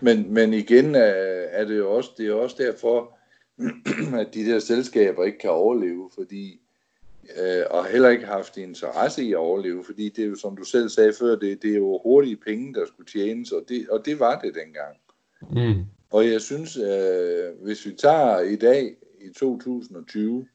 Men, 0.00 0.34
men 0.34 0.54
igen 0.54 0.94
er, 0.94 1.12
er 1.50 1.64
det 1.64 1.78
jo 1.78 1.92
også, 1.92 2.10
det 2.18 2.28
er 2.28 2.34
også 2.34 2.56
derfor, 2.58 3.18
at 4.20 4.34
de 4.34 4.44
der 4.44 4.58
selskaber 4.58 5.24
ikke 5.24 5.38
kan 5.38 5.50
overleve, 5.50 6.10
fordi 6.18 6.60
øh, 7.38 7.62
og 7.70 7.86
heller 7.86 8.08
ikke 8.08 8.26
haft 8.26 8.56
interesse 8.56 9.24
i 9.24 9.32
at 9.32 9.38
overleve, 9.38 9.84
fordi 9.84 10.08
det 10.08 10.24
er 10.24 10.28
jo, 10.28 10.36
som 10.36 10.56
du 10.56 10.64
selv 10.64 10.88
sagde 10.88 11.12
før, 11.18 11.36
det, 11.36 11.62
det 11.62 11.70
er 11.70 11.76
jo 11.76 12.00
hurtige 12.02 12.36
penge, 12.36 12.74
der 12.74 12.86
skulle 12.86 13.10
tjenes, 13.10 13.52
og 13.52 13.62
det, 13.68 13.88
og 13.90 14.02
det 14.04 14.20
var 14.20 14.40
det 14.40 14.54
dengang. 14.54 14.96
Mm. 15.50 15.84
Og 16.10 16.26
jeg 16.26 16.40
synes, 16.40 16.76
øh, 16.76 17.64
hvis 17.64 17.86
vi 17.86 17.92
tager 17.92 18.40
i 18.40 18.56
dag, 18.56 18.94
i 19.20 19.32
2020, 19.32 20.46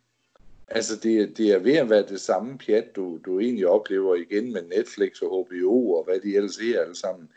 altså 0.67 0.95
det, 0.95 1.37
det 1.37 1.51
er 1.51 1.59
ved 1.59 1.75
at 1.75 1.89
være 1.89 2.05
det 2.07 2.21
samme 2.21 2.57
pjat, 2.57 2.95
du, 2.95 3.19
du 3.25 3.39
egentlig 3.39 3.67
oplever 3.67 4.15
igen 4.15 4.53
med 4.53 4.61
Netflix 4.61 5.21
og 5.21 5.47
HBO 5.47 5.91
og 5.91 6.03
hvad 6.05 6.19
de 6.19 6.35
ellers 6.35 6.57
er 6.57 6.81
alle 6.81 6.95
sammen 6.95 7.29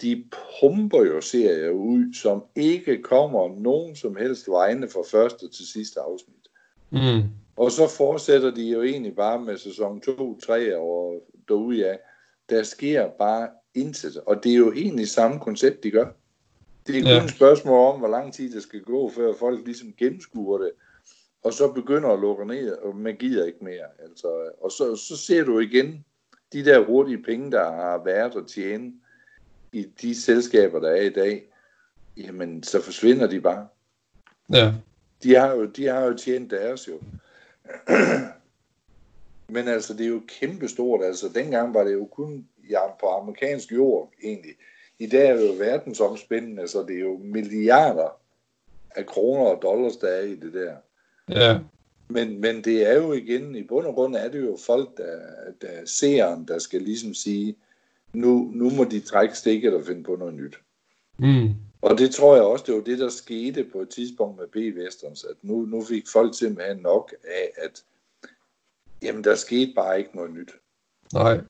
de 0.00 0.24
pumper 0.60 1.04
jo 1.04 1.20
serier 1.20 1.70
ud, 1.70 2.14
som 2.14 2.44
ikke 2.56 3.02
kommer 3.02 3.60
nogen 3.60 3.96
som 3.96 4.16
helst 4.16 4.48
vegne 4.48 4.88
fra 4.88 5.02
første 5.10 5.48
til 5.48 5.66
sidste 5.66 6.00
afsnit. 6.00 6.48
Mm. 6.90 7.22
Og 7.56 7.72
så 7.72 7.88
fortsætter 7.96 8.50
de 8.50 8.62
jo 8.62 8.82
egentlig 8.82 9.16
bare 9.16 9.40
med 9.40 9.56
sæson 9.56 10.00
2, 10.00 10.40
3 10.40 10.76
og 10.76 11.22
derude 11.48 11.86
af. 11.86 11.98
Der 12.50 12.62
sker 12.62 13.08
bare 13.18 13.48
intet, 13.74 14.16
og 14.26 14.44
det 14.44 14.52
er 14.52 14.56
jo 14.56 14.72
egentlig 14.72 15.08
samme 15.08 15.40
koncept, 15.40 15.82
de 15.82 15.90
gør. 15.90 16.06
Det 16.88 16.98
er 16.98 17.02
kun 17.02 17.10
ja. 17.10 17.24
et 17.24 17.30
spørgsmål 17.30 17.94
om, 17.94 17.98
hvor 17.98 18.08
lang 18.08 18.34
tid 18.34 18.54
det 18.54 18.62
skal 18.62 18.82
gå, 18.82 19.10
før 19.10 19.34
folk 19.38 19.64
ligesom 19.64 19.92
gennemskuer 19.98 20.58
det, 20.58 20.70
og 21.42 21.52
så 21.52 21.72
begynder 21.72 22.08
at 22.08 22.20
lukke 22.20 22.46
ned, 22.46 22.72
og 22.72 22.96
man 22.96 23.16
gider 23.16 23.46
ikke 23.46 23.64
mere. 23.64 23.86
Altså, 23.98 24.50
og 24.60 24.72
så, 24.72 24.96
så 24.96 25.16
ser 25.16 25.44
du 25.44 25.58
igen 25.58 26.04
de 26.52 26.64
der 26.64 26.84
hurtige 26.84 27.22
penge, 27.22 27.50
der 27.50 27.64
har 27.64 28.04
været 28.04 28.36
at 28.36 28.46
tjene 28.46 28.92
i 29.72 29.82
de 30.00 30.20
selskaber, 30.22 30.80
der 30.80 30.90
er 30.90 31.02
i 31.02 31.10
dag, 31.10 31.52
jamen, 32.16 32.62
så 32.62 32.82
forsvinder 32.82 33.26
de 33.26 33.40
bare. 33.40 33.68
Ja. 34.52 34.72
De 35.22 35.34
har 35.34 35.54
jo, 35.54 35.64
de 35.64 35.86
har 35.86 36.04
jo 36.04 36.16
tjent 36.16 36.50
deres 36.50 36.88
jo. 36.88 37.00
Men 39.54 39.68
altså, 39.68 39.94
det 39.94 40.06
er 40.06 40.10
jo 40.10 40.22
kæmpestort. 40.28 41.04
Altså, 41.04 41.28
dengang 41.34 41.74
var 41.74 41.84
det 41.84 41.92
jo 41.92 42.04
kun 42.04 42.48
på 43.00 43.06
amerikansk 43.06 43.72
jord, 43.72 44.12
egentlig. 44.22 44.54
I 44.98 45.06
dag 45.06 45.28
er 45.28 45.36
det 45.36 45.48
jo 45.48 45.52
verdensomspændende, 45.52 46.68
så 46.68 46.82
det 46.82 46.96
er 46.96 47.00
jo 47.00 47.18
milliarder 47.18 48.20
af 48.90 49.06
kroner 49.06 49.44
og 49.44 49.62
dollars, 49.62 49.96
der 49.96 50.08
er 50.08 50.22
i 50.22 50.36
det 50.36 50.52
der. 50.52 50.76
Ja. 51.28 51.58
Men, 52.08 52.40
men 52.40 52.64
det 52.64 52.90
er 52.90 52.94
jo 52.94 53.12
igen, 53.12 53.54
i 53.54 53.62
bund 53.62 53.86
og 53.86 53.94
grund 53.94 54.16
er 54.16 54.28
det 54.28 54.40
jo 54.40 54.58
folk, 54.66 54.96
der, 54.96 55.20
der 55.60 55.84
seeren, 55.84 56.48
der 56.48 56.58
skal 56.58 56.82
ligesom 56.82 57.14
sige, 57.14 57.56
nu, 58.12 58.50
nu 58.54 58.70
må 58.70 58.84
de 58.84 59.00
trække 59.00 59.34
stikket 59.34 59.74
og 59.74 59.84
finde 59.84 60.02
på 60.02 60.16
noget 60.16 60.34
nyt. 60.34 60.58
Mm. 61.18 61.54
Og 61.80 61.98
det 61.98 62.10
tror 62.10 62.34
jeg 62.34 62.44
også, 62.44 62.64
det 62.66 62.74
var 62.74 62.80
det, 62.80 62.98
der 62.98 63.08
skete 63.08 63.64
på 63.64 63.80
et 63.80 63.88
tidspunkt 63.88 64.38
med 64.38 64.46
B-Westerns, 64.46 65.30
at 65.30 65.36
nu, 65.42 65.60
nu 65.60 65.84
fik 65.84 66.08
folk 66.08 66.38
simpelthen 66.38 66.76
nok 66.76 67.14
af, 67.24 67.64
at 67.64 67.84
jamen, 69.02 69.24
der 69.24 69.34
skete 69.34 69.72
bare 69.76 69.98
ikke 69.98 70.16
noget 70.16 70.30
nyt. 70.30 70.52
Nej. 71.12 71.40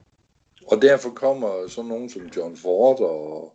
Og 0.70 0.82
derfor 0.82 1.10
kommer 1.10 1.66
sådan 1.68 1.88
nogen 1.88 2.08
som 2.10 2.22
John 2.36 2.56
Ford 2.56 3.00
og 3.00 3.54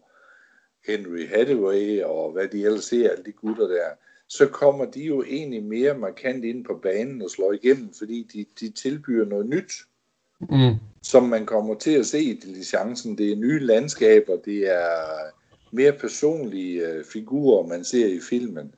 Henry 0.88 1.28
Hathaway 1.28 2.02
og 2.04 2.32
hvad 2.32 2.48
de 2.48 2.66
ellers 2.66 2.84
ser, 2.86 3.10
alle 3.10 3.24
de 3.24 3.32
gutter 3.32 3.68
der, 3.68 3.88
så 4.28 4.48
kommer 4.48 4.86
de 4.86 5.00
jo 5.04 5.24
egentlig 5.24 5.64
mere 5.64 5.98
markant 5.98 6.46
ind 6.46 6.66
på 6.66 6.80
banen 6.84 7.22
og 7.22 7.30
slår 7.30 7.54
igennem, 7.54 7.94
fordi 7.94 8.30
de, 8.34 8.46
de 8.60 8.70
tilbyder 8.72 9.26
noget 9.26 9.46
nyt, 9.46 9.72
Mm. 10.50 10.76
som 11.04 11.24
man 11.24 11.46
kommer 11.46 11.76
til 11.76 11.92
at 11.92 12.06
se 12.06 12.20
i 12.24 12.40
diligencen. 12.40 13.18
Det 13.18 13.32
er 13.32 13.36
nye 13.36 13.60
landskaber, 13.60 14.36
det 14.36 14.72
er 14.72 14.96
mere 15.72 15.92
personlige 15.92 16.88
øh, 16.88 17.06
figurer, 17.06 17.68
man 17.68 17.84
ser 17.84 18.08
i 18.08 18.20
filmen. 18.30 18.74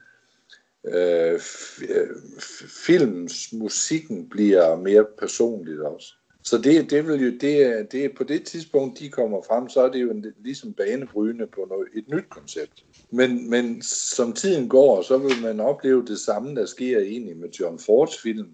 Øh, 0.87 1.35
f- 1.35 1.93
øh, 1.93 2.09
f- 2.37 2.85
filmens 2.85 3.53
musikken 3.53 4.29
bliver 4.29 4.75
mere 4.75 5.05
personligt 5.19 5.81
også. 5.81 6.13
Så 6.45 6.57
det, 6.57 6.89
det, 6.91 7.07
vil 7.07 7.25
jo, 7.25 7.31
det, 7.41 7.63
er, 7.63 7.83
det 7.83 8.11
på 8.17 8.23
det 8.23 8.43
tidspunkt, 8.43 8.99
de 8.99 9.09
kommer 9.09 9.41
frem, 9.47 9.69
så 9.69 9.81
er 9.85 9.91
det 9.91 10.01
jo 10.01 10.11
en, 10.11 10.25
ligesom 10.43 10.73
banebrydende 10.73 11.47
på 11.47 11.67
noget, 11.69 11.87
et 11.95 12.09
nyt 12.09 12.29
koncept. 12.29 12.83
Men, 13.11 13.49
men 13.49 13.81
som 13.81 14.33
tiden 14.33 14.69
går, 14.69 15.01
så 15.01 15.17
vil 15.17 15.41
man 15.41 15.59
opleve 15.59 16.05
det 16.05 16.19
samme, 16.19 16.55
der 16.55 16.65
sker 16.65 16.99
egentlig 16.99 17.37
med 17.37 17.49
John 17.49 17.79
Fords 17.79 18.21
film. 18.21 18.47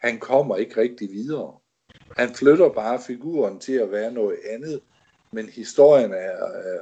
Han 0.00 0.18
kommer 0.18 0.56
ikke 0.56 0.80
rigtig 0.80 1.08
videre. 1.12 1.52
Han 2.16 2.34
flytter 2.34 2.68
bare 2.68 3.00
figuren 3.06 3.58
til 3.58 3.72
at 3.72 3.92
være 3.92 4.12
noget 4.12 4.36
andet, 4.50 4.80
men 5.32 5.48
historien 5.48 6.12
er, 6.12 6.32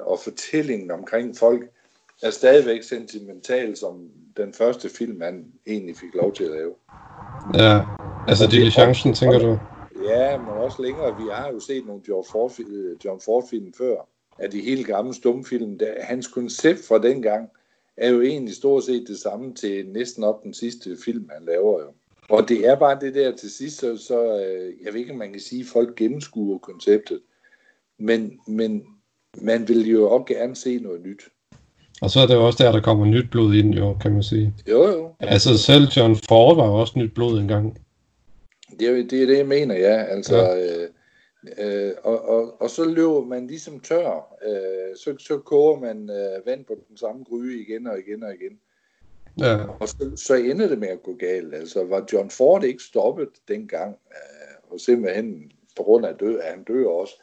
og 0.01 0.19
fortællingen 0.25 0.91
omkring 0.91 1.37
folk 1.37 1.63
er 2.23 2.31
stadigvæk 2.31 2.83
sentimental, 2.83 3.77
som 3.77 4.09
den 4.37 4.55
første 4.55 4.89
film, 4.89 5.21
han 5.21 5.45
egentlig 5.67 5.97
fik 5.97 6.15
lov 6.15 6.33
til 6.35 6.45
at 6.45 6.51
lave. 6.51 6.75
Ja. 7.55 7.81
Altså, 8.29 8.47
diligencen, 8.47 9.15
tænker 9.15 9.39
du? 9.39 9.59
Ja, 10.09 10.39
men 10.39 10.49
også 10.49 10.83
længere. 10.83 11.17
Vi 11.17 11.23
har 11.33 11.53
jo 11.53 11.61
set 11.61 11.87
nogle 11.87 12.03
John 12.09 12.25
Ford, 12.33 12.53
John 13.05 13.21
Ford-film 13.25 13.73
før. 13.79 14.09
Af 14.39 14.51
de 14.51 14.61
helt 14.61 14.87
gamle 14.87 15.15
stumfilm. 15.15 15.79
Der, 15.79 15.95
hans 16.01 16.27
koncept 16.27 16.81
fra 16.89 16.99
dengang 16.99 17.49
er 17.97 18.11
jo 18.11 18.21
egentlig 18.21 18.55
stort 18.55 18.85
set 18.85 19.05
det 19.09 19.19
samme 19.19 19.55
til 19.55 19.87
næsten 19.87 20.25
op 20.25 20.43
den 20.43 20.55
sidste 20.55 20.97
film, 21.05 21.31
han 21.35 21.47
laver 21.47 21.81
jo. 21.81 21.89
Og 22.29 22.49
det 22.49 22.67
er 22.69 22.75
bare 22.75 22.99
det 23.01 23.15
der 23.15 23.37
til 23.37 23.51
sidst, 23.51 23.81
så, 23.81 23.97
så 23.97 24.41
øh, 24.41 24.73
jeg 24.85 24.93
ved 24.93 25.01
ikke, 25.01 25.13
om 25.13 25.19
man 25.19 25.33
kan 25.33 25.41
sige, 25.41 25.61
at 25.61 25.67
folk 25.67 25.97
gennemskuer 25.97 26.59
konceptet. 26.59 27.21
Men, 27.99 28.39
men 28.47 28.83
man 29.41 29.69
vil 29.69 29.91
jo 29.91 30.11
også 30.11 30.35
gerne 30.35 30.57
se 30.57 30.79
noget 30.79 31.03
nyt. 31.03 31.23
Og 32.03 32.11
så 32.11 32.21
er 32.21 32.27
det 32.27 32.35
jo 32.35 32.47
også 32.47 32.65
der, 32.65 32.73
der 32.73 32.81
kommer 32.81 33.07
nyt 33.07 33.31
blod 33.31 33.55
ind, 33.55 33.75
jo, 33.75 33.97
kan 34.01 34.13
man 34.13 34.23
sige. 34.23 34.55
Jo, 34.69 34.89
jo. 34.89 35.15
Altså, 35.21 35.59
selv 35.59 35.89
John 35.97 36.17
Ford 36.29 36.57
var 36.57 36.67
jo 36.67 36.75
også 36.75 36.99
nyt 36.99 37.15
blod 37.15 37.41
engang. 37.41 37.79
Det 38.81 38.89
er, 38.89 38.93
det 38.93 39.23
er 39.23 39.27
det, 39.27 39.37
jeg 39.37 39.47
mener, 39.47 39.75
ja. 39.75 40.05
Altså, 40.05 40.37
ja. 40.37 40.83
Øh, 40.83 40.89
øh, 41.59 41.93
og, 42.03 42.29
og, 42.29 42.61
og 42.63 42.71
så 42.71 42.85
løber 42.85 43.25
man 43.25 43.47
ligesom 43.47 43.81
tør. 43.81 44.37
Øh, 44.47 44.97
så, 44.97 45.17
så 45.19 45.39
koger 45.39 45.81
man 45.81 46.11
øh, 46.11 46.47
vand 46.47 46.65
på 46.65 46.77
den 46.89 46.97
samme 46.97 47.25
gryde 47.25 47.61
igen 47.61 47.87
og 47.87 47.99
igen 47.99 48.23
og 48.23 48.35
igen. 48.35 48.61
Ja. 49.41 49.57
Og 49.81 49.89
så, 49.89 50.13
så 50.17 50.35
ender 50.35 50.69
det 50.69 50.79
med 50.79 50.89
at 50.89 51.03
gå 51.03 51.15
galt. 51.15 51.55
Altså, 51.55 51.85
var 51.85 52.07
John 52.13 52.31
Ford 52.31 52.65
ikke 52.65 52.83
stoppet 52.83 53.29
dengang, 53.49 53.97
øh, 54.11 54.73
og 54.73 54.81
simpelthen 54.81 55.53
på 55.77 55.83
grund 55.83 56.07
af 56.07 56.15
død, 56.15 56.41
han 56.43 56.65
dør 56.65 56.87
også, 56.87 57.23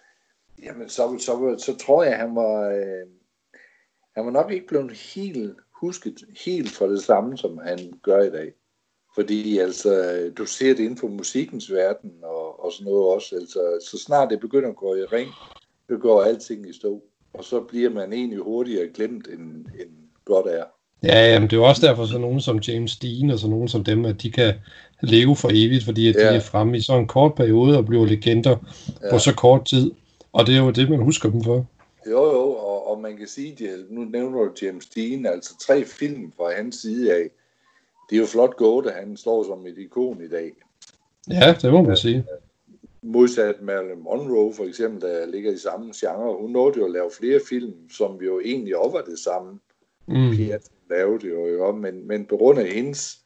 jamen 0.63 0.89
så, 0.89 1.17
så, 1.19 1.55
så 1.57 1.77
tror 1.77 2.03
jeg, 2.03 2.17
han 2.17 2.35
var, 2.35 2.69
øh, 2.69 3.07
han 4.15 4.25
var 4.25 4.31
nok 4.31 4.51
ikke 4.51 4.67
blevet 4.67 4.91
helt 4.91 5.57
husket 5.71 6.23
helt 6.45 6.71
for 6.71 6.87
det 6.87 7.03
samme, 7.03 7.37
som 7.37 7.57
han 7.57 7.79
gør 8.03 8.21
i 8.21 8.29
dag. 8.29 8.53
Fordi 9.19 9.57
altså, 9.57 10.15
du 10.37 10.45
ser 10.45 10.73
det 10.73 10.79
inden 10.79 10.97
for 10.97 11.07
musikkens 11.07 11.71
verden 11.71 12.11
og, 12.23 12.65
og 12.65 12.73
sådan 12.73 12.91
noget 12.91 13.13
også. 13.15 13.35
Altså, 13.35 13.59
så 13.91 14.03
snart 14.05 14.29
det 14.29 14.39
begynder 14.39 14.69
at 14.69 14.75
gå 14.75 14.95
i 14.95 15.03
ring, 15.03 15.29
så 15.89 15.97
går 15.97 16.23
alting 16.23 16.69
i 16.69 16.73
stå. 16.73 17.03
Og 17.33 17.43
så 17.43 17.59
bliver 17.59 17.89
man 17.89 18.13
egentlig 18.13 18.39
hurtigere 18.39 18.87
glemt, 18.93 19.27
end, 19.27 19.41
end 19.81 19.89
godt 20.25 20.45
er. 20.47 20.63
Ja, 21.03 21.33
jamen, 21.33 21.49
det 21.49 21.55
er 21.55 21.57
jo 21.57 21.67
også 21.67 21.87
derfor, 21.87 22.05
så 22.05 22.17
nogen 22.17 22.41
som 22.41 22.59
James 22.59 22.97
Dean 22.97 23.29
og 23.29 23.39
så 23.39 23.47
nogen 23.47 23.67
som 23.67 23.83
dem, 23.83 24.05
at 24.05 24.21
de 24.21 24.31
kan 24.31 24.53
leve 25.01 25.35
for 25.35 25.49
evigt, 25.51 25.85
fordi 25.85 26.09
at 26.09 26.15
de 26.15 26.21
Ja. 26.21 26.35
er 26.35 26.39
fremme 26.39 26.77
i 26.77 26.81
så 26.81 26.93
en 26.93 27.07
kort 27.07 27.35
periode 27.35 27.77
og 27.77 27.85
bliver 27.85 28.05
legender 28.05 28.55
ja. 29.01 29.11
på 29.11 29.19
så 29.19 29.35
kort 29.35 29.65
tid. 29.65 29.91
Og 30.33 30.47
det 30.47 30.55
er 30.55 30.59
jo 30.63 30.71
det, 30.71 30.89
man 30.89 30.99
husker 30.99 31.29
dem 31.29 31.43
for. 31.43 31.65
Jo, 32.09 32.25
jo, 32.25 32.49
og, 32.51 32.91
og 32.91 33.01
man 33.01 33.17
kan 33.17 33.27
sige, 33.27 33.69
at 33.69 33.79
nu 33.89 34.01
nævner 34.01 34.37
du 34.37 34.51
James 34.61 34.85
Dean, 34.85 35.25
altså 35.25 35.57
tre 35.67 35.85
film 35.85 36.31
fra 36.37 36.51
hans 36.57 36.75
side 36.75 37.13
af. 37.13 37.29
Det 38.09 38.15
er 38.15 38.19
jo 38.19 38.25
flot 38.25 38.55
gået, 38.55 38.85
at 38.85 38.93
han 38.93 39.17
står 39.17 39.43
som 39.43 39.67
et 39.67 39.77
ikon 39.77 40.21
i 40.23 40.27
dag. 40.27 40.51
Ja, 41.29 41.55
det 41.61 41.71
må 41.71 41.81
man 41.81 41.97
sige. 41.97 42.25
Modsat 43.01 43.61
Marilyn 43.61 44.03
Monroe 44.03 44.53
for 44.53 44.63
eksempel, 44.63 45.01
der 45.01 45.25
ligger 45.25 45.51
i 45.51 45.57
samme 45.57 45.93
genre. 45.95 46.41
Hun 46.41 46.51
nåede 46.51 46.79
jo 46.79 46.85
at 46.85 46.91
lave 46.91 47.11
flere 47.19 47.39
film, 47.49 47.73
som 47.91 48.21
jo 48.21 48.39
egentlig 48.39 48.77
også 48.77 48.97
var 48.97 49.01
det 49.01 49.19
samme. 49.19 49.59
Mm. 50.07 50.35
Pia 50.35 50.57
lavede 50.89 51.19
det 51.19 51.29
jo, 51.29 51.47
jo 51.47 51.71
men, 51.71 52.07
men 52.07 52.25
på 52.25 52.37
grund 52.37 52.59
af 52.59 52.71
hendes 52.71 53.19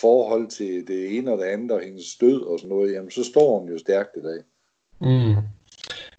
forhold 0.00 0.48
til 0.48 0.88
det 0.88 1.16
ene 1.18 1.32
og 1.32 1.38
det 1.38 1.44
andet, 1.44 1.70
og 1.70 1.80
hendes 1.80 2.04
stød 2.04 2.42
og 2.42 2.58
sådan 2.58 2.76
noget, 2.76 2.92
jamen 2.92 3.10
så 3.10 3.24
står 3.24 3.58
hun 3.58 3.68
jo 3.68 3.78
stærkt 3.78 4.16
i 4.16 4.20
dag. 4.20 4.40
Mm. 5.00 5.36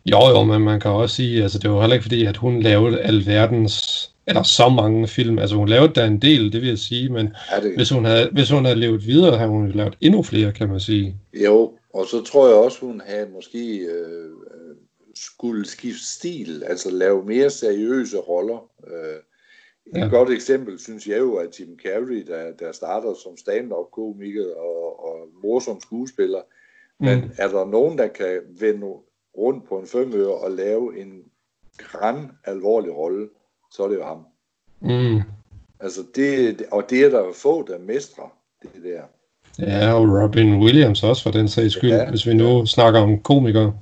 Jo, 0.05 0.19
jo, 0.29 0.43
men 0.43 0.61
man 0.61 0.79
kan 0.79 0.91
også 0.91 1.15
sige, 1.15 1.43
altså 1.43 1.59
det 1.59 1.71
var 1.71 1.79
heller 1.81 1.93
ikke 1.93 2.03
fordi, 2.03 2.25
at 2.25 2.37
hun 2.37 2.61
lavede 2.61 3.01
alverdens, 3.01 4.09
eller 4.27 4.43
så 4.43 4.69
mange 4.69 5.07
film. 5.07 5.39
Altså 5.39 5.55
hun 5.55 5.69
lavede 5.69 5.93
da 5.93 6.05
en 6.05 6.21
del, 6.21 6.53
det 6.53 6.61
vil 6.61 6.69
jeg 6.69 6.77
sige, 6.77 7.09
men 7.09 7.29
Er 7.51 7.59
det, 7.61 7.75
hvis 7.75 7.89
hun 7.89 8.05
havde, 8.05 8.29
hvis 8.33 8.49
hun 8.49 8.65
havde 8.65 8.79
levet 8.79 9.07
videre, 9.07 9.37
havde 9.37 9.49
hun 9.49 9.71
lavet 9.71 9.97
endnu 10.01 10.23
flere, 10.23 10.51
kan 10.53 10.69
man 10.69 10.79
sige. 10.79 11.15
Jo, 11.33 11.77
og 11.93 12.05
så 12.05 12.23
tror 12.23 12.47
jeg 12.47 12.55
også, 12.57 12.79
hun 12.85 13.01
havde 13.05 13.29
måske 13.33 13.77
øh, 13.77 14.29
skulle 15.15 15.65
skifte 15.65 16.05
stil, 16.05 16.63
altså 16.67 16.91
lave 16.91 17.25
mere 17.25 17.49
seriøse 17.49 18.17
roller. 18.17 18.69
Øh, 18.87 19.15
et 19.85 19.97
Ja. 19.97 20.03
ja. 20.03 20.07
godt 20.09 20.29
eksempel, 20.29 20.79
synes 20.79 21.07
jeg 21.07 21.19
jo, 21.19 21.35
at 21.35 21.59
Jim 21.59 21.77
Carrey, 21.85 22.23
der, 22.27 22.51
der 22.59 22.71
starter 22.71 23.13
som 23.23 23.37
stand-up-komiker 23.37 24.45
og, 24.55 25.03
og 25.05 25.27
morsom 25.43 25.81
skuespiller, 25.81 26.41
men 26.99 27.19
Mm. 27.19 27.29
er 27.37 27.47
der 27.47 27.65
nogen, 27.65 27.97
der 27.97 28.07
kan 28.07 28.39
vende 28.59 28.87
rundt 29.37 29.67
på 29.69 29.79
en 29.79 29.87
femøre 29.87 30.33
og 30.35 30.51
lave 30.51 31.01
en 31.01 31.23
græn 31.77 32.31
alvorlig 32.45 32.95
rolle, 32.95 33.29
så 33.71 33.83
er 33.83 33.87
det 33.87 33.95
jo 33.95 34.03
ham. 34.03 34.25
Mm. 34.81 35.21
Altså 35.79 36.01
det, 36.15 36.65
og 36.71 36.83
det 36.89 37.03
er 37.05 37.09
der 37.09 37.19
jo 37.19 37.33
få, 37.35 37.67
der 37.67 37.79
mestrer 37.79 38.33
det 38.61 38.83
der. 38.83 39.01
Ja, 39.59 39.93
og 39.93 40.23
Robin 40.23 40.59
Williams 40.59 41.03
også 41.03 41.23
for 41.23 41.31
den 41.31 41.47
sags 41.47 41.73
skyld, 41.73 41.89
Ja. 41.89 42.09
hvis 42.09 42.27
vi 42.27 42.33
nu 42.33 42.65
snakker 42.65 42.99
om 42.99 43.19
komikere. 43.19 43.73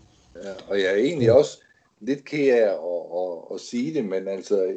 Ja, 0.43 0.49
og 0.67 0.77
jeg 0.77 0.85
er 0.85 0.95
egentlig 0.95 1.31
også 1.31 1.61
lidt 2.01 2.25
ked 2.25 2.49
af 2.49 2.57
at, 2.57 2.69
at, 3.17 3.53
at 3.53 3.59
sige 3.59 3.93
det, 3.93 4.05
men 4.05 4.27
altså 4.27 4.73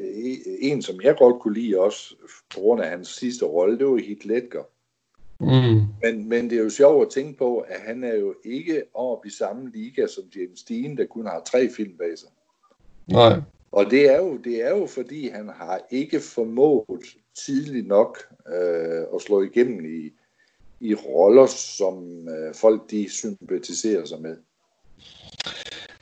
en, 0.61 0.83
som 0.83 1.01
jeg 1.05 1.17
godt 1.19 1.43
kunne 1.43 1.55
lide 1.55 1.79
også, 1.81 2.15
på 2.55 2.61
grund 2.61 2.83
af 2.83 2.89
hans 2.91 3.09
sidste 3.09 3.45
rolle, 3.45 3.79
det 3.79 3.87
var 3.87 3.97
Heath 3.97 4.27
Ledger. 4.27 4.63
Mm. 5.41 5.81
Men, 6.03 6.29
men 6.29 6.51
det 6.51 6.59
er 6.59 6.63
jo 6.63 6.71
sjovt 6.71 7.07
at 7.07 7.13
tænke 7.13 7.39
på, 7.39 7.59
at 7.59 7.81
han 7.87 8.05
er 8.05 8.15
jo 8.15 8.35
ikke 8.45 8.83
op 8.95 9.27
i 9.27 9.31
samme 9.31 9.71
liga 9.75 10.07
som 10.07 10.25
James 10.37 10.63
Dean, 10.63 10.97
der 10.97 11.07
kun 11.07 11.27
har 11.27 11.43
tre 11.47 11.69
film 11.77 11.93
bag 11.99 12.19
sig. 12.19 12.29
Nej. 13.07 13.41
Og 13.73 13.91
det 13.91 14.11
er 14.11 14.17
jo, 14.17 14.37
det 14.45 14.67
er 14.67 14.71
jo 14.71 14.87
fordi, 14.87 15.29
han 15.29 15.51
har 15.57 15.81
ikke 15.91 16.21
formået 16.21 17.05
tidligt 17.47 17.87
nok 17.87 18.19
øh, 18.49 19.03
at 19.15 19.23
slå 19.27 19.43
igennem 19.43 19.85
i, 19.85 20.11
i 20.81 20.95
roller, 20.95 21.47
som 21.47 22.29
øh, 22.29 22.55
folk 22.55 22.91
de 22.91 23.11
sympatiserer 23.11 24.07
sig 24.07 24.21
med. 24.21 24.37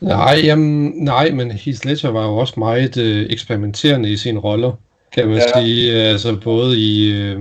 Nej, 0.00 0.40
jamen, 0.44 0.92
nej, 1.04 1.30
men 1.30 1.50
Heath 1.50 1.86
Ledger 1.86 2.10
var 2.10 2.26
jo 2.26 2.36
også 2.36 2.54
meget 2.56 2.96
øh, 2.96 3.26
eksperimenterende 3.30 4.10
i 4.10 4.16
sine 4.16 4.40
roller, 4.40 4.72
kan 5.12 5.28
man 5.28 5.36
ja. 5.36 5.62
sige. 5.62 5.92
Altså 5.92 6.40
både 6.44 6.78
i, 6.78 7.12
øh, 7.12 7.40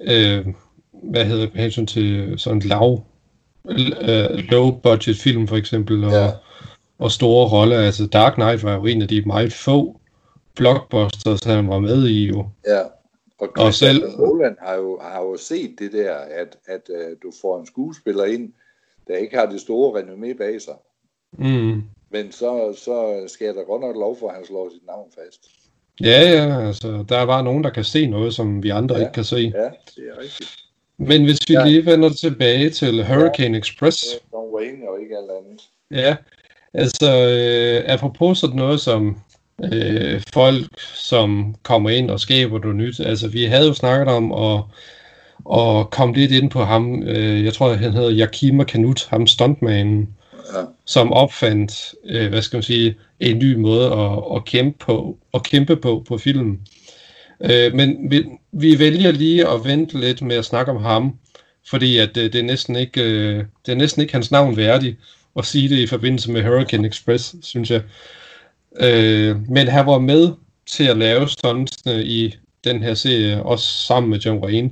øh, 0.00 0.46
hvad 0.92 1.24
hedder 1.24 1.46
det, 1.46 1.60
hensyn 1.60 1.86
til 1.86 2.34
sådan 2.36 2.60
lav, 2.60 3.04
øh, 3.68 4.38
low 4.50 4.70
budget 4.70 5.16
film 5.16 5.48
for 5.48 5.56
eksempel, 5.56 6.04
og, 6.04 6.12
ja. 6.12 6.30
Og 6.98 7.12
store 7.12 7.48
roller. 7.48 7.78
Altså 7.78 8.06
Dark 8.06 8.34
Knight 8.34 8.62
var 8.62 8.74
jo 8.74 8.86
en 8.86 9.02
af 9.02 9.08
de 9.08 9.22
meget 9.26 9.52
få 9.52 10.00
blockbusters, 10.54 11.44
han 11.44 11.68
var 11.68 11.78
med 11.78 12.08
i 12.08 12.26
jo. 12.26 12.46
Ja, 12.66 12.80
og, 13.38 13.48
og 13.56 13.74
selv 13.74 14.04
Roland 14.04 14.56
har 14.60 14.74
jo, 14.74 14.98
har 15.02 15.20
jo 15.20 15.36
set 15.36 15.74
det 15.78 15.92
der, 15.92 16.14
at, 16.14 16.56
at 16.66 16.80
uh, 16.88 17.16
du 17.22 17.32
får 17.40 17.60
en 17.60 17.66
skuespiller 17.66 18.24
ind, 18.24 18.52
der 19.08 19.16
ikke 19.16 19.36
har 19.36 19.46
det 19.46 19.60
store 19.60 20.00
renommé 20.00 20.36
bag 20.36 20.62
sig. 20.62 20.74
Mm. 21.32 21.82
Men 22.10 22.32
så, 22.32 22.74
så 22.84 23.24
skal 23.26 23.54
der 23.54 23.64
godt 23.64 23.82
nok 23.82 23.96
lov 23.96 24.18
for, 24.18 24.28
at 24.28 24.34
han 24.34 24.46
slår 24.46 24.70
sit 24.72 24.86
navn 24.86 25.10
fast. 25.14 25.40
Ja, 26.00 26.30
ja, 26.30 26.66
altså, 26.66 27.04
der 27.08 27.18
er 27.18 27.26
bare 27.26 27.44
nogen, 27.44 27.64
der 27.64 27.70
kan 27.70 27.84
se 27.84 28.06
noget, 28.06 28.34
som 28.34 28.62
vi 28.62 28.68
andre 28.68 28.96
ja, 28.96 29.00
ikke 29.00 29.12
kan 29.12 29.24
se. 29.24 29.36
Ja, 29.36 29.70
det 29.96 30.08
er 30.12 30.20
rigtigt. 30.20 30.56
Men 30.98 31.24
hvis 31.24 31.38
vi 31.48 31.54
ja. 31.54 31.64
lige 31.64 31.86
vender 31.86 32.08
tilbage 32.08 32.70
til 32.70 33.06
Hurricane 33.06 33.54
ja, 33.54 33.58
Express. 33.58 34.00
Det 34.00 34.14
er 34.14 34.38
John 34.38 34.54
Wayne 34.54 34.88
og 34.88 35.00
ikke 35.00 35.16
alt 35.16 35.30
andet. 35.30 35.62
Ja, 35.90 36.16
altså, 36.76 37.28
øh, 37.28 37.84
apropos 37.86 38.38
sådan 38.38 38.56
noget 38.56 38.80
som 38.80 39.16
øh, 39.64 40.22
folk, 40.32 40.66
som 40.94 41.54
kommer 41.62 41.90
ind 41.90 42.10
og 42.10 42.20
skaber 42.20 42.58
noget 42.58 42.76
nyt. 42.76 43.00
Altså, 43.00 43.28
vi 43.28 43.44
havde 43.44 43.66
jo 43.66 43.74
snakket 43.74 44.08
om 44.08 44.32
at, 44.32 44.62
at 45.58 45.90
komme 45.90 46.14
lidt 46.14 46.32
ind 46.32 46.50
på 46.50 46.64
ham. 46.64 47.02
Øh, 47.02 47.44
jeg 47.44 47.54
tror, 47.54 47.74
han 47.74 47.92
hedder 47.92 48.26
Yakima 48.26 48.64
Kanut, 48.64 49.06
ham 49.10 49.26
stuntmanen, 49.26 50.08
ja. 50.54 50.62
som 50.84 51.12
opfandt, 51.12 51.94
øh, 52.04 52.28
hvad 52.28 52.42
skal 52.42 52.56
man 52.56 52.62
sige, 52.62 52.94
en 53.20 53.38
ny 53.38 53.54
måde 53.54 53.92
at, 53.92 54.36
at, 54.36 54.44
kæmpe, 54.44 54.78
på, 54.78 55.18
at 55.34 55.42
kæmpe 55.42 55.76
på 55.76 56.04
på 56.08 56.18
filmen. 56.18 56.60
Øh, 57.40 57.74
men 57.74 58.10
vi, 58.10 58.24
vi 58.52 58.78
vælger 58.78 59.12
lige 59.12 59.48
at 59.48 59.64
vente 59.64 60.00
lidt 60.00 60.22
med 60.22 60.36
at 60.36 60.44
snakke 60.44 60.72
om 60.72 60.82
ham, 60.82 61.14
fordi 61.70 61.98
at 61.98 62.14
det, 62.14 62.32
det, 62.32 62.38
er 62.38 62.44
næsten 62.44 62.76
ikke, 62.76 63.02
øh, 63.02 63.44
det 63.66 63.72
er 63.72 63.76
næsten 63.76 64.02
ikke 64.02 64.14
hans 64.14 64.30
navn 64.30 64.56
værdigt 64.56 64.96
at 65.38 65.44
sige 65.44 65.68
det 65.68 65.78
i 65.78 65.86
forbindelse 65.86 66.30
med 66.30 66.42
Hurricane 66.42 66.88
Express, 66.88 67.34
synes 67.42 67.70
jeg. 67.70 67.82
Øh, 68.80 69.48
men 69.48 69.68
han 69.68 69.86
var 69.86 69.98
med 69.98 70.32
til 70.66 70.84
at 70.84 70.96
lave 70.96 71.28
stuntsene 71.28 72.04
i 72.04 72.34
den 72.64 72.82
her 72.82 72.94
serie, 72.94 73.42
også 73.42 73.86
sammen 73.86 74.10
med 74.10 74.18
John 74.18 74.44
Wayne. 74.44 74.70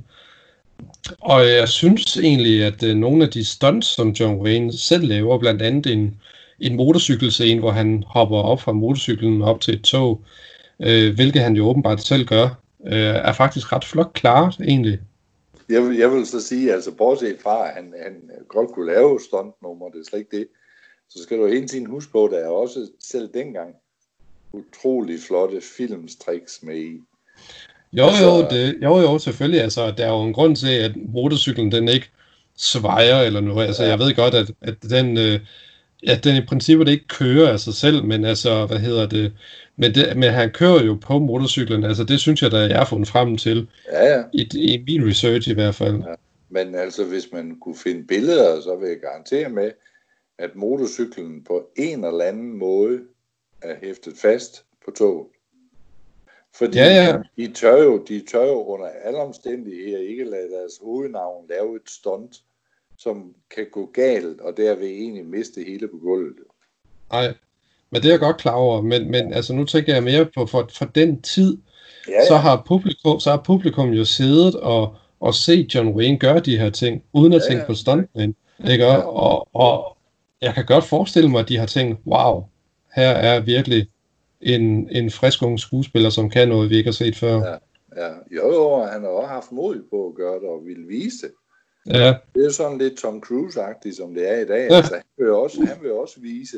Og 1.21 1.47
jeg 1.47 1.69
synes 1.69 2.17
egentlig, 2.17 2.63
at 2.63 2.83
øh, 2.83 2.95
nogle 2.95 3.23
af 3.23 3.29
de 3.29 3.45
stunts, 3.45 3.87
som 3.87 4.09
John 4.09 4.41
Wayne 4.41 4.73
selv 4.77 5.07
laver, 5.07 5.37
blandt 5.39 5.61
andet 5.61 5.91
en, 5.91 6.15
en 6.59 6.75
motorcykelscene, 6.75 7.59
hvor 7.59 7.71
han 7.71 8.03
hopper 8.07 8.37
op 8.37 8.61
fra 8.61 8.71
motorcyklen 8.71 9.41
op 9.41 9.61
til 9.61 9.73
et 9.73 9.81
tog, 9.81 10.21
øh, 10.79 11.15
hvilket 11.15 11.41
han 11.41 11.55
jo 11.55 11.67
åbenbart 11.67 12.01
selv 12.01 12.25
gør, 12.25 12.45
øh, 12.85 13.15
er 13.15 13.33
faktisk 13.33 13.73
ret 13.73 13.85
flot 13.85 14.13
klart 14.13 14.55
egentlig. 14.67 14.99
Jeg 15.69 15.83
vil, 15.83 15.97
jeg 15.97 16.11
vil 16.11 16.27
så 16.27 16.41
sige, 16.41 16.73
altså 16.73 16.91
bortset 16.91 17.37
fra, 17.43 17.67
at 17.67 17.73
han, 17.73 17.93
han 18.03 18.13
godt 18.47 18.69
kunne 18.69 18.93
lave 18.93 19.19
stuntnummer, 19.19 19.89
det 19.89 19.99
er 19.99 20.03
slet 20.09 20.19
ikke 20.19 20.37
det, 20.37 20.47
så 21.09 21.23
skal 21.23 21.37
du 21.37 21.47
hele 21.47 21.67
tiden 21.67 21.85
huske 21.85 22.11
på, 22.11 22.25
at 22.25 22.31
der 22.31 22.39
er 22.39 22.49
også 22.49 22.89
selv 22.99 23.29
dengang 23.33 23.75
utrolig 24.51 25.19
flotte 25.19 25.61
filmstriks 25.61 26.63
med 26.63 26.77
i. 26.77 27.01
Jo, 27.93 28.05
altså, 28.05 28.23
jo, 28.23 28.47
det, 28.49 28.77
jo, 28.83 28.99
jo, 28.99 29.19
selvfølgelig. 29.19 29.61
Altså, 29.61 29.91
der 29.97 30.05
er 30.05 30.11
jo 30.11 30.21
en 30.21 30.33
grund 30.33 30.55
til, 30.55 30.73
at 30.73 30.91
motorcyklen 30.95 31.71
den 31.71 31.87
ikke 31.87 32.09
svejer 32.57 33.21
eller 33.21 33.41
noget. 33.41 33.67
Altså, 33.67 33.83
ja. 33.83 33.89
jeg 33.89 33.99
ved 33.99 34.15
godt, 34.15 34.33
at, 34.33 34.51
at 34.61 34.75
den, 34.89 35.17
øh, 35.17 35.39
at 36.07 36.23
den 36.23 36.43
i 36.43 36.45
princippet 36.45 36.87
ikke 36.87 37.07
kører 37.07 37.51
af 37.51 37.59
sig 37.59 37.73
selv, 37.73 38.03
men 38.03 38.25
altså, 38.25 38.65
hvad 38.65 38.77
hedder 38.77 39.07
det, 39.07 39.33
men, 39.75 39.95
det, 39.95 40.17
men 40.17 40.33
han 40.33 40.51
kører 40.51 40.83
jo 40.83 40.97
på 41.01 41.19
motorcyklen, 41.19 41.83
altså 41.83 42.03
det 42.03 42.19
synes 42.19 42.41
jeg, 42.41 42.51
der 42.51 42.67
jeg 42.67 42.77
har 42.77 42.85
fundet 42.85 43.07
frem 43.07 43.37
til, 43.37 43.69
ja, 43.91 44.15
ja. 44.15 44.23
I, 44.33 44.49
i 44.53 44.83
min 44.87 45.09
research 45.09 45.49
i 45.49 45.53
hvert 45.53 45.75
fald. 45.75 45.95
Ja. 45.95 46.15
Men 46.49 46.75
altså, 46.75 47.03
hvis 47.03 47.31
man 47.31 47.59
kunne 47.61 47.77
finde 47.77 48.07
billeder, 48.07 48.61
så 48.61 48.75
vil 48.75 48.89
jeg 48.89 48.99
garantere 48.99 49.49
med, 49.49 49.71
at 50.37 50.55
motorcyklen 50.55 51.43
på 51.43 51.69
en 51.75 52.05
eller 52.05 52.25
anden 52.25 52.57
måde 52.57 52.99
er 53.61 53.75
hæftet 53.83 54.13
fast 54.17 54.65
på 54.85 54.91
toget. 54.91 55.27
Fordi 56.55 56.77
ja, 56.77 56.85
ja. 56.85 57.17
De, 57.37 57.53
tør 57.53 57.83
jo, 57.83 58.03
de 58.07 58.25
tør 58.31 58.45
jo 58.45 58.63
under 58.63 58.87
alle 59.03 59.19
omstændigheder 59.19 59.99
ikke 59.99 60.23
lade 60.23 60.49
deres 60.51 60.73
hovednavn 60.81 61.45
lave 61.49 61.75
et 61.75 61.89
stunt, 61.89 62.35
som 63.05 63.33
kan 63.55 63.65
gå 63.71 63.89
galt, 63.93 64.41
og 64.41 64.57
derved 64.57 64.87
egentlig 64.87 65.25
miste 65.25 65.63
hele 65.67 65.87
på 65.87 65.97
gulvet. 65.97 66.35
Nej, 67.11 67.33
men 67.91 68.01
det 68.01 68.07
er 68.07 68.13
jeg 68.13 68.19
godt 68.19 68.37
klar 68.37 68.53
over, 68.53 68.81
men, 68.81 69.11
men 69.11 69.33
altså, 69.33 69.53
nu 69.53 69.65
tænker 69.65 69.93
jeg 69.93 70.03
mere 70.03 70.25
på, 70.35 70.45
for, 70.45 70.69
for 70.77 70.85
den 70.85 71.21
tid, 71.21 71.57
ja, 72.07 72.13
ja. 72.13 72.27
Så, 72.27 72.35
har 72.35 72.63
publikum, 72.67 73.19
så 73.19 73.29
har 73.29 73.41
publikum 73.45 73.89
jo 73.89 74.05
siddet 74.05 74.55
og, 74.55 74.95
og 75.19 75.33
set 75.33 75.75
John 75.75 75.89
Wayne 75.89 76.19
gøre 76.19 76.39
de 76.39 76.57
her 76.57 76.69
ting, 76.69 77.03
uden 77.13 77.33
at 77.33 77.41
ja, 77.41 77.47
tænke 77.49 77.61
ja. 77.61 77.67
på 77.67 77.73
stuntmen. 77.73 78.35
Ikke? 78.71 78.83
Ja. 78.83 78.97
Og, 78.97 79.47
og 79.53 79.97
jeg 80.41 80.53
kan 80.53 80.65
godt 80.65 80.83
forestille 80.83 81.29
mig, 81.29 81.39
at 81.39 81.49
de 81.49 81.57
har 81.57 81.65
tænkt, 81.65 81.99
wow, 82.07 82.43
her 82.95 83.09
er 83.09 83.39
virkelig 83.39 83.87
en, 84.41 84.89
en 84.89 85.11
frisk 85.11 85.43
ung 85.43 85.59
skuespiller, 85.59 86.09
som 86.09 86.29
kan 86.29 86.47
noget, 86.47 86.69
vi 86.69 86.77
ikke 86.77 86.87
har 86.87 86.93
set 87.03 87.15
før. 87.15 87.35
Ja, 87.35 87.55
ja. 88.03 88.09
Jo, 88.31 88.53
jo, 88.53 88.83
han 88.83 89.01
har 89.01 89.09
også 89.09 89.27
haft 89.27 89.51
mod 89.51 89.83
på 89.89 90.07
at 90.07 90.15
gøre 90.15 90.39
det, 90.39 90.49
og 90.49 90.65
ville 90.65 90.87
vise 90.87 91.17
det. 91.21 91.31
Ja. 91.89 92.13
Det 92.35 92.45
er 92.45 92.51
sådan 92.51 92.77
lidt 92.77 92.97
Tom 92.97 93.23
Cruise-agtigt, 93.25 93.97
som 93.97 94.13
det 94.13 94.31
er 94.31 94.39
i 94.39 94.45
dag. 94.45 94.67
Ja. 94.69 94.75
Altså, 94.75 94.93
han, 94.93 95.03
vil 95.17 95.31
også, 95.31 95.65
han 95.65 95.77
vil 95.81 95.91
også 95.91 96.15
vise, 96.19 96.57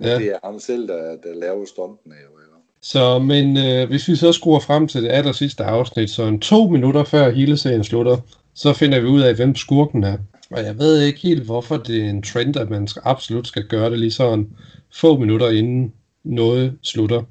at 0.00 0.08
ja. 0.08 0.18
det 0.18 0.28
er 0.28 0.38
ham 0.44 0.60
selv, 0.60 0.88
der, 0.88 1.16
der 1.24 1.34
laver 1.34 1.64
stuntene. 1.64 2.14
Jo, 2.14 2.38
jo. 2.38 2.46
Så, 2.82 3.18
men 3.18 3.56
øh, 3.56 3.88
hvis 3.88 4.08
vi 4.08 4.16
så 4.16 4.32
skruer 4.32 4.60
frem 4.60 4.88
til 4.88 5.02
det 5.02 5.10
aller 5.10 5.32
sidste 5.32 5.64
afsnit, 5.64 6.10
så 6.10 6.22
en 6.22 6.40
to 6.40 6.68
minutter 6.68 7.04
før 7.04 7.30
hele 7.30 7.56
serien 7.56 7.84
slutter, 7.84 8.16
så 8.54 8.72
finder 8.72 9.00
vi 9.00 9.06
ud 9.06 9.20
af, 9.20 9.34
hvem 9.34 9.54
skurken 9.54 10.04
er. 10.04 10.18
Og 10.50 10.64
jeg 10.64 10.78
ved 10.78 11.00
ikke 11.02 11.20
helt, 11.20 11.42
hvorfor 11.42 11.76
det 11.76 12.04
er 12.04 12.10
en 12.10 12.22
trend, 12.22 12.56
at 12.56 12.70
man 12.70 12.88
skal, 12.88 13.02
absolut 13.04 13.46
skal 13.46 13.64
gøre 13.68 13.90
det 13.90 13.98
lige 13.98 14.10
sådan 14.10 14.48
få 14.94 15.18
minutter 15.18 15.50
inden 15.50 15.92
noget 16.24 16.78
slutter. 16.82 17.22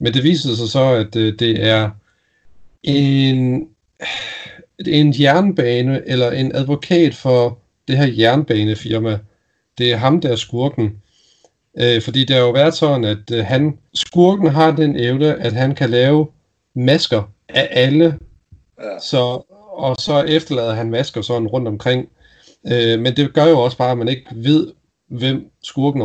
Men 0.00 0.14
det 0.14 0.22
viser 0.22 0.54
sig 0.54 0.68
så, 0.68 0.84
at 0.84 1.16
øh, 1.16 1.38
det 1.38 1.66
er 1.66 1.90
en, 2.82 3.68
en 4.86 5.14
jernbane 5.20 6.02
eller 6.06 6.30
en 6.30 6.54
advokat 6.54 7.14
for 7.14 7.58
det 7.88 7.96
her 7.96 8.06
jernbanefirma. 8.18 9.18
Det 9.78 9.92
er 9.92 9.96
ham, 9.96 10.20
der 10.20 10.28
er 10.28 10.36
skurken. 10.36 11.02
Øh, 11.78 12.02
fordi 12.02 12.24
det 12.24 12.36
har 12.36 12.42
jo 12.42 12.50
været 12.50 12.74
sådan, 12.74 13.04
at 13.04 13.30
øh, 13.32 13.44
han, 13.44 13.78
skurken 13.94 14.48
har 14.48 14.70
den 14.70 14.96
evne, 14.96 15.34
at 15.34 15.52
han 15.52 15.74
kan 15.74 15.90
lave 15.90 16.26
masker 16.74 17.22
af 17.48 17.68
alle. 17.70 18.18
Ja. 18.82 18.98
Så, 19.02 19.42
og 19.72 19.96
så 19.98 20.22
efterlader 20.22 20.74
han 20.74 20.90
masker 20.90 21.22
sådan 21.22 21.48
rundt 21.48 21.68
omkring. 21.68 22.08
Øh, 22.72 23.00
men 23.00 23.16
det 23.16 23.34
gør 23.34 23.44
jo 23.44 23.58
også 23.60 23.76
bare, 23.76 23.90
at 23.90 23.98
man 23.98 24.08
ikke 24.08 24.26
ved, 24.34 24.72
hvem 25.08 25.50
skurken 25.62 26.02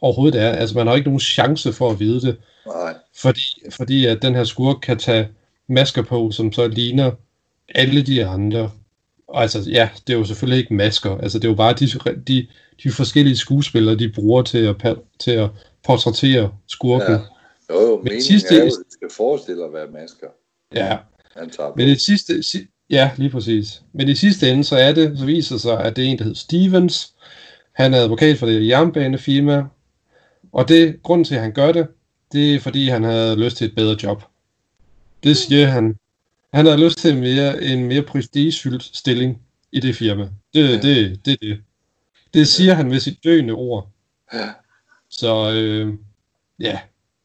overhovedet 0.00 0.42
er. 0.42 0.50
Altså, 0.50 0.78
man 0.78 0.86
har 0.86 0.94
ikke 0.94 1.08
nogen 1.08 1.20
chance 1.20 1.72
for 1.72 1.90
at 1.90 2.00
vide 2.00 2.20
det. 2.20 2.36
Nej. 2.66 2.94
Fordi, 3.16 3.40
fordi 3.70 4.06
at 4.06 4.22
den 4.22 4.34
her 4.34 4.44
skurk 4.44 4.76
kan 4.82 4.98
tage 4.98 5.28
masker 5.68 6.02
på, 6.02 6.30
som 6.30 6.52
så 6.52 6.68
ligner 6.68 7.10
alle 7.74 8.02
de 8.02 8.26
andre. 8.26 8.70
Og 9.28 9.42
altså, 9.42 9.70
ja, 9.70 9.88
det 10.06 10.12
er 10.12 10.18
jo 10.18 10.24
selvfølgelig 10.24 10.58
ikke 10.58 10.74
masker. 10.74 11.18
Altså, 11.18 11.38
det 11.38 11.44
er 11.44 11.48
jo 11.48 11.54
bare 11.54 11.72
de, 11.72 11.86
de, 12.28 12.46
de 12.82 12.90
forskellige 12.90 13.36
skuespillere, 13.36 13.96
de 13.96 14.12
bruger 14.12 14.42
til 14.42 14.58
at, 14.58 14.96
til 15.18 15.30
at 15.30 15.50
portrættere 15.84 16.52
skurken. 16.68 17.12
Ja. 17.12 17.20
Jo, 17.70 17.80
jo, 17.80 18.00
Men 18.04 18.22
sidste, 18.22 18.54
er 18.54 18.58
jo, 18.58 18.64
det 18.64 18.74
skal 18.90 19.08
forestille 19.16 19.64
at 19.64 19.72
være 19.72 19.86
masker. 19.90 20.26
Ja. 20.74 20.98
Men 21.76 21.88
det 21.88 22.00
sidste, 22.00 22.32
ja, 22.90 23.10
lige 23.16 23.30
præcis. 23.30 23.82
Men 23.92 24.08
i 24.08 24.14
sidste 24.14 24.50
ende, 24.50 24.64
så 24.64 24.76
er 24.76 24.92
det, 24.92 25.18
så 25.18 25.24
viser 25.24 25.58
sig, 25.58 25.80
at 25.80 25.96
det 25.96 26.04
er 26.04 26.08
en, 26.08 26.18
der 26.18 26.24
hedder 26.24 26.38
Stevens. 26.38 27.14
Han 27.72 27.94
er 27.94 28.00
advokat 28.00 28.38
for 28.38 28.46
det 28.46 28.68
jernbanefirma, 28.68 29.64
og 30.52 30.68
det, 30.68 31.02
grunden 31.02 31.24
til, 31.24 31.34
at 31.34 31.40
han 31.40 31.52
gør 31.52 31.72
det, 31.72 31.86
det 32.32 32.54
er, 32.54 32.60
fordi 32.60 32.88
han 32.88 33.04
havde 33.04 33.44
lyst 33.44 33.56
til 33.56 33.66
et 33.66 33.74
bedre 33.74 33.96
job. 34.02 34.22
Det 35.24 35.36
siger 35.36 35.66
han. 35.66 35.96
Han 36.54 36.66
har 36.66 36.76
lyst 36.76 36.98
til 36.98 37.18
mere, 37.18 37.62
en 37.62 37.84
mere 37.84 38.02
prestigefyldt 38.02 38.96
stilling 38.96 39.42
i 39.72 39.80
det 39.80 39.96
firma. 39.96 40.28
Det 40.54 40.64
er 40.64 40.68
ja. 40.68 40.76
det, 40.76 41.20
det, 41.24 41.40
det. 41.40 41.62
Det 42.34 42.48
siger 42.48 42.74
han 42.74 42.88
med 42.88 43.00
sit 43.00 43.24
døende 43.24 43.52
ord. 43.52 43.88
Ja. 44.32 44.48
Så 45.10 45.52
øh, 45.52 45.94
ja, 46.60 46.78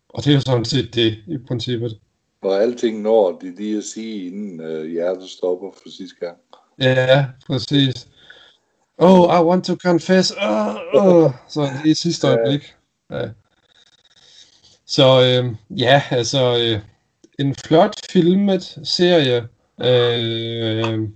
og 0.10 0.26
det 0.26 0.36
er 0.36 0.39
sådan 0.39 0.65
set 0.65 0.96
det 0.96 1.18
i 1.28 1.38
princippet. 1.48 2.00
Og 2.42 2.62
alting 2.62 3.02
når 3.02 3.39
de 3.42 3.56
lige 3.56 3.78
at 3.78 3.84
sige, 3.84 4.28
inden 4.28 4.62
øh, 4.62 4.92
hjertet 4.92 5.30
stopper 5.30 5.72
for 5.84 5.89
sidste 5.89 6.15
gang. 6.20 6.38
Ja, 6.80 7.26
præcis. 7.48 8.08
Oh, 8.98 9.39
I 9.39 9.44
want 9.44 9.65
to 9.65 9.76
confess. 9.76 10.32
Uh, 10.32 11.04
uh. 11.04 11.32
Så 11.50 11.70
i 11.86 11.94
sidste 11.94 12.28
øjeblik. 12.28 12.76
Ja. 13.12 13.30
Så 14.86 15.22
øh, 15.22 15.56
ja, 15.80 16.04
altså 16.10 16.58
øh, 16.58 16.82
en 17.39 17.56
flot 17.56 17.95
filmet 18.12 18.78
serie. 18.84 19.47
Øh, 19.82 21.10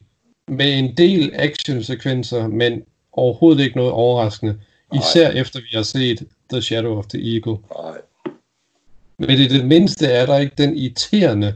med 0.47 0.79
en 0.79 0.97
del 0.97 1.31
actionsekvenser, 1.33 2.47
men 2.47 2.83
overhovedet 3.11 3.63
ikke 3.63 3.77
noget 3.77 3.91
overraskende. 3.91 4.59
Især 4.93 5.31
Nej. 5.31 5.41
efter 5.41 5.59
vi 5.59 5.67
har 5.73 5.83
set 5.83 6.23
The 6.51 6.61
Shadow 6.61 6.97
of 6.97 7.05
the 7.05 7.33
Eagle. 7.33 7.57
Nej. 7.77 7.97
Men 9.19 9.39
i 9.39 9.47
det 9.47 9.65
mindste 9.65 10.05
er 10.05 10.25
der 10.25 10.37
ikke 10.37 10.55
den 10.57 10.77
irriterende 10.77 11.53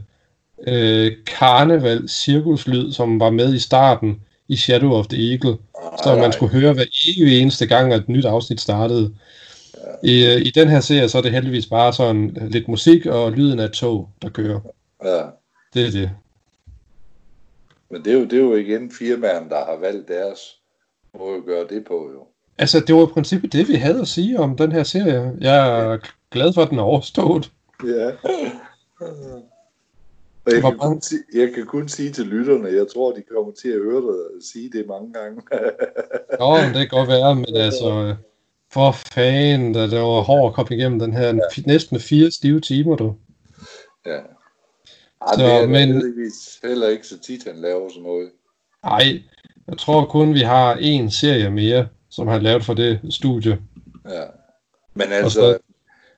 øh, 0.66 1.12
karneval 1.26 2.08
cirkuslyd, 2.08 2.92
som 2.92 3.20
var 3.20 3.30
med 3.30 3.54
i 3.54 3.58
starten 3.58 4.20
i 4.48 4.56
Shadow 4.56 4.92
of 4.92 5.06
the 5.06 5.32
Eagle. 5.32 5.56
Så 6.02 6.16
man 6.16 6.32
skulle 6.32 6.60
høre 6.60 6.72
hver 6.72 6.84
evig 7.18 7.40
eneste 7.40 7.66
gang, 7.66 7.92
at 7.92 8.00
et 8.00 8.08
nyt 8.08 8.24
afsnit 8.24 8.60
startede. 8.60 9.14
I, 10.02 10.26
øh, 10.26 10.40
I 10.40 10.50
den 10.50 10.68
her 10.68 10.80
serie, 10.80 11.08
så 11.08 11.18
er 11.18 11.22
det 11.22 11.32
heldigvis 11.32 11.66
bare 11.66 11.92
sådan 11.92 12.36
lidt 12.50 12.68
musik 12.68 13.06
og 13.06 13.32
lyden 13.32 13.58
af 13.58 13.70
tog, 13.70 14.08
der 14.22 14.28
kører. 14.28 14.60
Ja. 15.04 15.22
Det 15.74 15.86
er 15.86 15.90
det. 15.90 16.10
Men 17.90 18.04
det 18.04 18.12
er 18.12 18.18
jo, 18.18 18.24
det 18.24 18.32
er 18.32 18.42
jo 18.42 18.54
igen 18.54 18.92
firmaen, 18.98 19.48
der 19.48 19.64
har 19.64 19.76
valgt 19.80 20.08
deres 20.08 20.40
måde 21.18 21.36
at 21.36 21.44
gøre 21.44 21.66
det 21.68 21.84
på, 21.84 22.10
jo. 22.14 22.26
Altså, 22.58 22.80
det 22.80 22.94
var 22.94 23.02
i 23.02 23.12
princippet 23.12 23.52
det, 23.52 23.68
vi 23.68 23.74
havde 23.74 24.00
at 24.00 24.08
sige 24.08 24.38
om 24.38 24.56
den 24.56 24.72
her 24.72 24.82
serie. 24.82 25.32
Jeg 25.40 25.80
er 25.80 25.98
glad 26.30 26.52
for, 26.52 26.62
at 26.62 26.70
den 26.70 26.78
er 26.78 26.82
overstået. 26.82 27.50
Ja. 27.84 28.10
Og 30.46 30.54
jeg, 30.54 30.62
kan 30.62 30.78
kun 30.78 31.02
sige, 31.02 31.20
jeg 31.34 31.52
kan 31.54 31.66
kun 31.66 31.88
sige 31.88 32.10
til 32.10 32.26
lytterne, 32.26 32.68
jeg 32.68 32.86
tror, 32.94 33.12
de 33.12 33.22
kommer 33.34 33.52
til 33.52 33.68
at 33.68 33.82
høre 33.82 34.00
dig 34.00 34.44
sige 34.52 34.70
det 34.72 34.86
mange 34.86 35.12
gange. 35.12 35.42
Nå, 36.40 36.56
det 36.56 36.74
kan 36.74 36.98
godt 36.98 37.08
være, 37.08 37.34
men 37.34 37.56
altså, 37.56 38.14
for 38.72 38.92
fanden, 38.92 39.72
da 39.72 39.82
det 39.82 39.98
var 39.98 40.20
hårdt 40.20 40.52
at 40.52 40.54
komme 40.54 40.76
igennem 40.76 40.98
den 40.98 41.12
her 41.12 41.26
ja. 41.26 41.62
næsten 41.66 42.00
fire 42.00 42.30
stive 42.30 42.60
timer, 42.60 42.96
du. 42.96 43.14
Ja. 44.06 44.18
Ej, 45.26 45.34
så, 45.34 45.42
det 45.42 45.52
er 45.52 45.66
men, 45.66 46.02
heller 46.62 46.88
ikke 46.88 47.06
så 47.06 47.18
tit, 47.18 47.44
han 47.44 47.56
laver 47.56 47.88
sådan 47.88 48.02
noget. 48.02 48.30
Nej, 48.84 49.22
jeg 49.68 49.78
tror 49.78 50.04
kun, 50.04 50.34
vi 50.34 50.40
har 50.40 50.74
en 50.74 51.10
serie 51.10 51.50
mere, 51.50 51.88
som 52.10 52.26
han 52.26 52.42
lavet 52.42 52.64
for 52.64 52.74
det 52.74 53.00
studie. 53.10 53.58
Ja. 54.08 54.24
Men 54.94 55.12
altså, 55.12 55.40
så, 55.40 55.58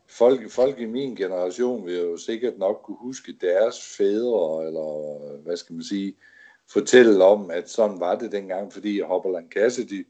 folk, 0.08 0.50
folk 0.50 0.80
i 0.80 0.86
min 0.86 1.16
generation 1.16 1.86
vil 1.86 1.98
jo 1.98 2.16
sikkert 2.16 2.58
nok 2.58 2.80
kunne 2.84 2.96
huske 3.00 3.32
deres 3.40 3.76
fædre, 3.98 4.66
eller 4.66 5.18
hvad 5.42 5.56
skal 5.56 5.74
man 5.74 5.84
sige, 5.84 6.14
fortælle 6.72 7.24
om, 7.24 7.50
at 7.50 7.70
sådan 7.70 8.00
var 8.00 8.14
det 8.14 8.32
dengang, 8.32 8.72
fordi 8.72 9.00
Hopperland 9.00 9.50
Cassidy, 9.50 10.06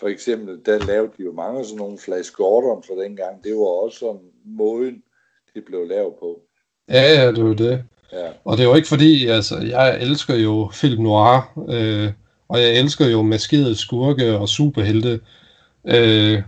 for 0.00 0.08
eksempel, 0.08 0.58
der 0.66 0.86
lavede 0.86 1.12
de 1.18 1.22
jo 1.22 1.32
mange 1.32 1.64
sådan 1.64 1.78
nogle 1.78 1.98
Flash 1.98 2.32
Gordon 2.32 2.82
for 2.86 2.94
dengang. 2.94 3.44
Det 3.44 3.52
var 3.54 3.84
også 3.84 3.98
sådan 3.98 4.20
måden, 4.44 5.02
det 5.54 5.64
blev 5.64 5.86
lavet 5.88 6.14
på. 6.20 6.40
Ja, 6.88 7.02
ja, 7.02 7.32
det 7.32 7.44
var 7.44 7.54
det. 7.54 7.84
Ja. 8.12 8.28
Og 8.44 8.56
det 8.56 8.64
er 8.64 8.68
jo 8.68 8.74
ikke 8.74 8.88
fordi, 8.88 9.26
altså, 9.26 9.58
jeg 9.58 10.02
elsker 10.02 10.34
jo 10.34 10.70
film 10.72 11.02
noir, 11.02 11.52
øh, 11.68 12.12
og 12.48 12.60
jeg 12.60 12.78
elsker 12.78 13.06
jo 13.06 13.22
maskerede 13.22 13.76
skurke 13.76 14.38
og 14.38 14.48
superhelte. 14.48 15.20
Øh, 15.84 16.42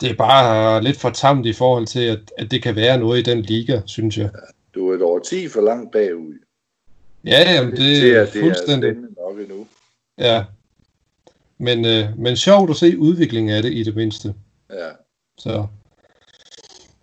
det 0.00 0.10
er 0.10 0.14
bare 0.14 0.82
lidt 0.82 0.96
for 0.96 1.10
tamt 1.10 1.46
i 1.46 1.52
forhold 1.52 1.86
til, 1.86 2.04
at, 2.04 2.32
at 2.38 2.50
det 2.50 2.62
kan 2.62 2.76
være 2.76 2.98
noget 2.98 3.18
i 3.18 3.30
den 3.30 3.42
liga, 3.42 3.80
synes 3.86 4.18
jeg. 4.18 4.30
Ja, 4.34 4.40
du 4.74 4.90
er 4.90 4.94
et 4.94 5.02
år 5.02 5.18
10 5.18 5.48
for 5.48 5.60
langt 5.60 5.92
bagud. 5.92 6.34
Ja, 7.24 7.52
jamen, 7.52 7.70
det, 7.70 8.02
det 8.02 8.16
er, 8.16 8.26
det 8.26 8.40
fuldstændig... 8.40 8.88
Det 8.88 9.04
er 9.18 9.28
nok 9.28 9.38
endnu. 9.38 9.66
Ja. 10.18 10.44
Men, 11.58 11.84
øh, 11.84 12.18
men 12.18 12.36
sjovt 12.36 12.70
at 12.70 12.76
se 12.76 12.98
udviklingen 12.98 13.56
af 13.56 13.62
det 13.62 13.72
i 13.72 13.82
det 13.82 13.96
mindste. 13.96 14.34
Ja. 14.70 14.90
Så. 15.38 15.66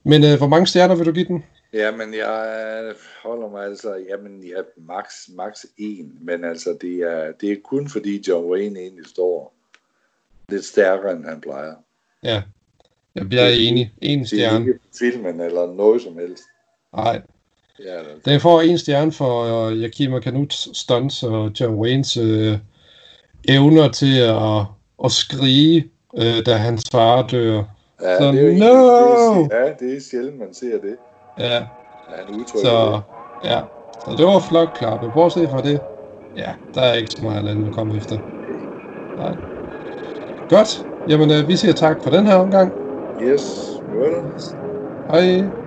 Men 0.04 0.24
øh, 0.24 0.38
hvor 0.38 0.48
mange 0.48 0.68
stjerner 0.68 0.96
vil 0.96 1.06
du 1.06 1.12
give 1.12 1.26
den? 1.26 1.44
Jamen, 1.74 2.14
jeg 2.14 2.94
holder 3.24 3.50
mig 3.50 3.66
altså, 3.66 3.96
jamen, 4.10 4.44
ja, 4.44 4.62
max, 4.78 5.06
max 5.30 5.64
1, 5.78 6.12
men 6.22 6.44
altså, 6.44 6.78
det 6.82 6.96
er, 6.96 7.32
det 7.42 7.52
er 7.52 7.56
kun 7.64 7.90
fordi 7.90 8.24
John 8.28 8.52
Wayne 8.52 8.80
egentlig 8.80 9.06
står 9.06 9.56
lidt 10.50 10.66
stærkere, 10.66 11.12
end 11.12 11.26
han 11.26 11.42
plejer. 11.42 11.74
Ja, 12.24 12.44
jeg 13.16 13.30
bliver 13.30 13.48
enig. 13.48 13.94
En 14.02 14.26
stjerne. 14.26 14.66
Det 14.66 14.70
er 14.70 14.74
ikke 14.74 14.80
filmen 15.00 15.42
eller 15.42 15.74
noget 15.74 16.02
som 16.02 16.18
helst. 16.18 16.44
Nej. 16.96 17.22
Ja, 17.80 18.04
Den 18.26 18.40
får 18.40 18.62
en 18.62 18.78
stjerne 18.78 19.12
for 19.12 19.68
uh, 19.68 19.74
Yakima 19.74 20.20
Kanuts 20.20 20.78
stunts 20.78 21.24
og 21.24 21.52
John 21.60 21.76
Waynes 21.76 22.18
uh, 22.18 22.58
evner 23.50 23.88
til 23.92 24.20
at, 24.20 24.66
at 25.06 25.12
skrige, 25.12 25.90
uh, 26.14 26.46
da 26.46 26.54
hans 26.56 26.84
far 26.92 27.28
dør. 27.28 27.64
Ja, 28.02 28.18
Så, 28.18 28.32
det 28.32 28.40
er 28.40 28.48
jo 28.48 28.54
no! 28.60 29.44
det 29.44 29.52
er, 29.54 29.66
ja, 29.66 29.74
det 29.80 29.98
er 29.98 30.02
sjældent, 30.12 30.40
man 30.40 30.54
ser 30.54 30.82
det. 30.82 30.98
Ja. 31.38 31.68
Han 32.08 32.30
udtrykker 32.30 32.70
Så, 32.70 33.02
det. 33.44 33.50
ja. 33.50 33.62
Så 34.06 34.16
det 34.18 34.26
var 34.26 34.40
flot 34.40 34.74
klart, 34.74 35.02
men 35.02 35.12
bortset 35.12 35.50
fra 35.50 35.62
det, 35.62 35.82
ja, 36.36 36.54
der 36.74 36.82
er 36.82 36.94
ikke 36.94 37.12
så 37.12 37.24
meget 37.26 37.48
andet 37.48 37.68
at 37.68 37.74
komme 37.74 37.98
efter. 37.98 38.20
Nej. 39.18 39.36
Godt. 40.48 40.86
Jamen, 41.08 41.32
øh, 41.32 41.48
vi 41.48 41.58
siger 41.58 41.74
tak 41.74 42.04
for 42.04 42.10
den 42.10 42.26
her 42.28 42.36
omgang. 42.36 42.74
Yes, 43.22 43.82
well. 43.90 44.32
Hej. 45.12 45.63